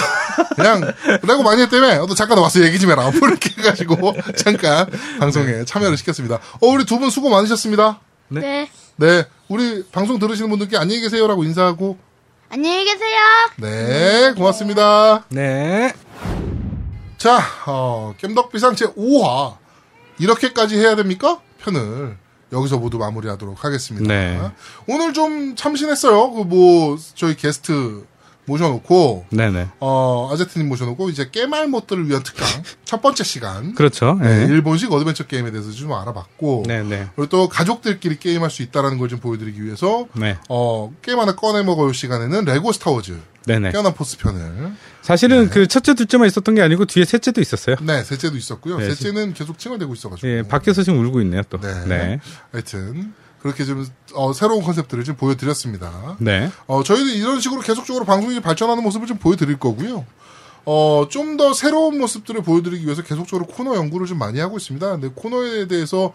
그냥 0.56 0.80
레고 1.22 1.42
많이 1.42 1.60
했다며. 1.62 2.02
어, 2.02 2.06
너 2.06 2.14
잠깐 2.14 2.38
와서 2.38 2.62
얘기 2.64 2.78
좀 2.78 2.90
해라. 2.90 3.10
뭐 3.10 3.28
이렇게 3.28 3.50
해가지고 3.58 4.14
잠깐 4.36 4.86
방송에 5.20 5.64
참여를 5.64 5.96
시켰습니다. 5.98 6.36
어, 6.60 6.66
우리 6.66 6.84
두 6.86 6.98
분 6.98 7.10
수고 7.10 7.28
많으셨습니다. 7.28 8.00
네. 8.28 8.40
네. 8.40 8.70
네, 8.96 9.24
우리 9.48 9.84
방송 9.92 10.18
들으시는 10.18 10.48
분들께 10.50 10.76
안녕히 10.78 11.00
계세요라고 11.02 11.44
인사하고. 11.44 11.96
안녕히 12.50 12.84
계세요. 12.86 13.18
네, 13.58 14.32
고맙습니다. 14.34 15.24
네. 15.28 15.92
자, 17.18 17.40
어, 17.66 18.14
겜덕비상 18.18 18.76
제 18.76 18.86
5화. 18.86 19.56
이렇게까지 20.20 20.76
해야 20.78 20.94
됩니까? 20.96 21.40
편을 21.58 22.16
여기서 22.52 22.78
모두 22.78 22.98
마무리하도록 22.98 23.62
하겠습니다. 23.64 24.06
네. 24.08 24.40
오늘 24.86 25.12
좀 25.12 25.54
참신했어요. 25.54 26.32
그 26.32 26.42
뭐, 26.42 26.96
저희 27.14 27.36
게스트 27.36 28.06
모셔놓고, 28.46 29.26
네네. 29.30 29.68
어, 29.80 30.30
아제트님 30.32 30.68
모셔놓고, 30.68 31.10
이제 31.10 31.28
겜알못들을 31.30 32.08
위한 32.08 32.22
특강. 32.22 32.46
첫 32.86 33.02
번째 33.02 33.22
시간. 33.22 33.74
그렇죠. 33.74 34.14
네, 34.20 34.46
네. 34.46 34.52
일본식 34.52 34.90
어드벤처 34.90 35.24
게임에 35.26 35.50
대해서 35.50 35.70
좀 35.72 35.92
알아봤고, 35.92 36.64
네네. 36.66 37.08
그리고 37.14 37.28
또 37.28 37.48
가족들끼리 37.48 38.18
게임할 38.18 38.50
수 38.50 38.62
있다는 38.62 38.96
걸 38.96 39.08
좀 39.08 39.18
보여드리기 39.20 39.62
위해서, 39.62 40.06
네. 40.14 40.38
어, 40.48 40.90
게임 41.02 41.18
하나 41.20 41.34
꺼내 41.36 41.62
먹어요 41.62 41.92
시간에는 41.92 42.44
레고 42.46 42.72
스타워즈. 42.72 43.20
네네. 43.48 43.72
깨어난 43.72 43.94
포스 43.94 44.16
편을. 44.18 44.72
사실은 45.02 45.48
그 45.50 45.66
첫째, 45.66 45.94
둘째만 45.94 46.26
있었던 46.28 46.54
게 46.54 46.62
아니고 46.62 46.84
뒤에 46.84 47.04
셋째도 47.04 47.40
있었어요. 47.40 47.76
네, 47.80 48.04
셋째도 48.04 48.36
있었고요. 48.36 48.78
네, 48.78 48.94
셋째는 48.94 49.34
계속 49.34 49.58
칭얼대고 49.58 49.94
있어가지고. 49.94 50.28
예, 50.28 50.42
밖에서 50.42 50.82
지금 50.82 51.04
울고 51.04 51.20
있네요, 51.22 51.42
또. 51.48 51.58
네. 51.60 51.84
네. 51.86 52.20
하여튼, 52.52 53.12
그렇게 53.42 53.64
좀, 53.64 53.86
어, 54.14 54.32
새로운 54.32 54.62
컨셉들을 54.62 55.04
좀 55.04 55.16
보여드렸습니다. 55.16 56.16
네. 56.18 56.50
어, 56.66 56.82
저희도 56.82 57.06
이런 57.10 57.40
식으로 57.40 57.60
계속적으로 57.62 58.04
방송이 58.04 58.40
발전하는 58.40 58.82
모습을 58.82 59.06
좀 59.06 59.16
보여드릴 59.18 59.58
거고요. 59.58 60.04
어, 60.66 61.06
좀 61.08 61.36
더 61.38 61.54
새로운 61.54 61.98
모습들을 61.98 62.42
보여드리기 62.42 62.84
위해서 62.84 63.02
계속적으로 63.02 63.46
코너 63.46 63.76
연구를 63.76 64.06
좀 64.06 64.18
많이 64.18 64.40
하고 64.40 64.56
있습니다. 64.58 64.90
근데 64.90 65.08
코너에 65.14 65.68
대해서 65.68 66.12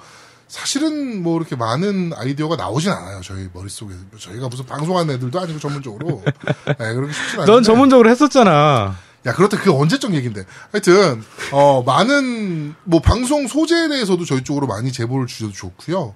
사실은 0.53 1.23
뭐 1.23 1.39
이렇게 1.39 1.55
많은 1.55 2.11
아이디어가 2.15 2.55
나오진 2.57 2.91
않아요. 2.91 3.21
저희 3.23 3.49
머릿속에. 3.51 3.95
저희가 4.19 4.49
무슨 4.49 4.67
방송하는 4.67 5.15
애들도 5.15 5.39
아니고 5.39 5.57
전문적으로. 5.57 6.21
네, 6.77 6.93
그렇게 6.93 7.11
쉽진 7.11 7.39
않은데. 7.39 7.51
넌 7.51 7.63
전문적으로 7.63 8.07
했었잖아. 8.11 8.95
야, 9.25 9.33
그렇다. 9.33 9.57
그게 9.57 9.71
언제적 9.71 10.13
얘긴데. 10.13 10.45
하여튼, 10.71 11.23
어, 11.53 11.81
많은, 11.81 12.75
뭐, 12.83 12.99
방송 13.01 13.47
소재에 13.47 13.87
대해서도 13.87 14.25
저희 14.25 14.43
쪽으로 14.43 14.67
많이 14.67 14.91
제보를 14.91 15.25
주셔도 15.25 15.53
좋고요. 15.53 16.13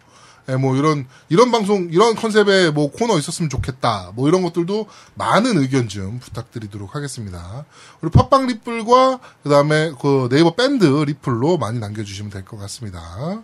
예, 0.49 0.55
뭐, 0.55 0.75
이런, 0.75 1.07
이런 1.29 1.49
방송, 1.51 1.87
이런 1.91 2.13
컨셉의 2.15 2.73
뭐, 2.73 2.91
코너 2.91 3.17
있었으면 3.17 3.49
좋겠다. 3.49 4.11
뭐, 4.13 4.27
이런 4.27 4.43
것들도 4.43 4.85
많은 5.15 5.57
의견 5.57 5.87
좀 5.87 6.19
부탁드리도록 6.19 6.95
하겠습니다. 6.95 7.65
우리 8.01 8.11
팟빵 8.11 8.45
리플과, 8.45 9.19
그 9.41 9.49
다음에 9.49 9.93
그 9.99 10.27
네이버 10.29 10.53
밴드 10.53 10.85
리플로 10.85 11.57
많이 11.57 11.79
남겨주시면 11.79 12.29
될 12.29 12.45
것 12.45 12.57
같습니다. 12.59 13.41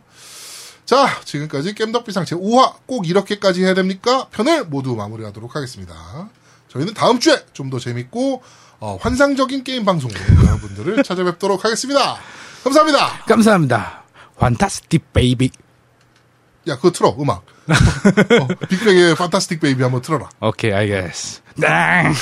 자, 0.85 1.19
지금까지 1.23 1.75
겜덕비상 1.75 2.25
제 2.25 2.35
5화 2.35 2.73
꼭 2.85 3.07
이렇게까지 3.07 3.63
해야 3.63 3.73
됩니까? 3.73 4.27
편을 4.31 4.65
모두 4.65 4.95
마무리하도록 4.95 5.55
하겠습니다. 5.55 6.29
저희는 6.69 6.93
다음 6.93 7.19
주에 7.19 7.45
좀 7.53 7.69
더 7.69 7.79
재밌고 7.79 8.43
어, 8.79 8.97
환상적인 9.01 9.63
게임 9.63 9.85
방송으로 9.85 10.19
여러분들을 10.45 11.03
찾아뵙도록 11.03 11.63
하겠습니다. 11.63 12.17
감사합니다. 12.63 13.23
감사합니다. 13.27 14.03
Fantastic 14.35 15.13
Baby. 15.13 15.51
야, 16.67 16.75
그거 16.75 16.91
틀어, 16.91 17.15
음악. 17.19 17.43
어, 17.67 18.47
빅뱅의 18.67 19.15
Fantastic 19.15 19.61
Baby 19.61 19.81
한번 19.81 20.01
틀어라. 20.01 20.29
오케이, 20.41 20.73
알겠어. 20.73 21.41
땡! 21.59 22.13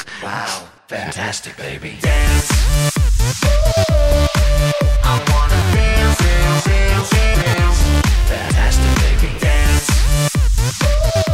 fantastic, 8.31 8.91
make 9.03 9.33
me 9.33 9.39
dance. 9.39 11.30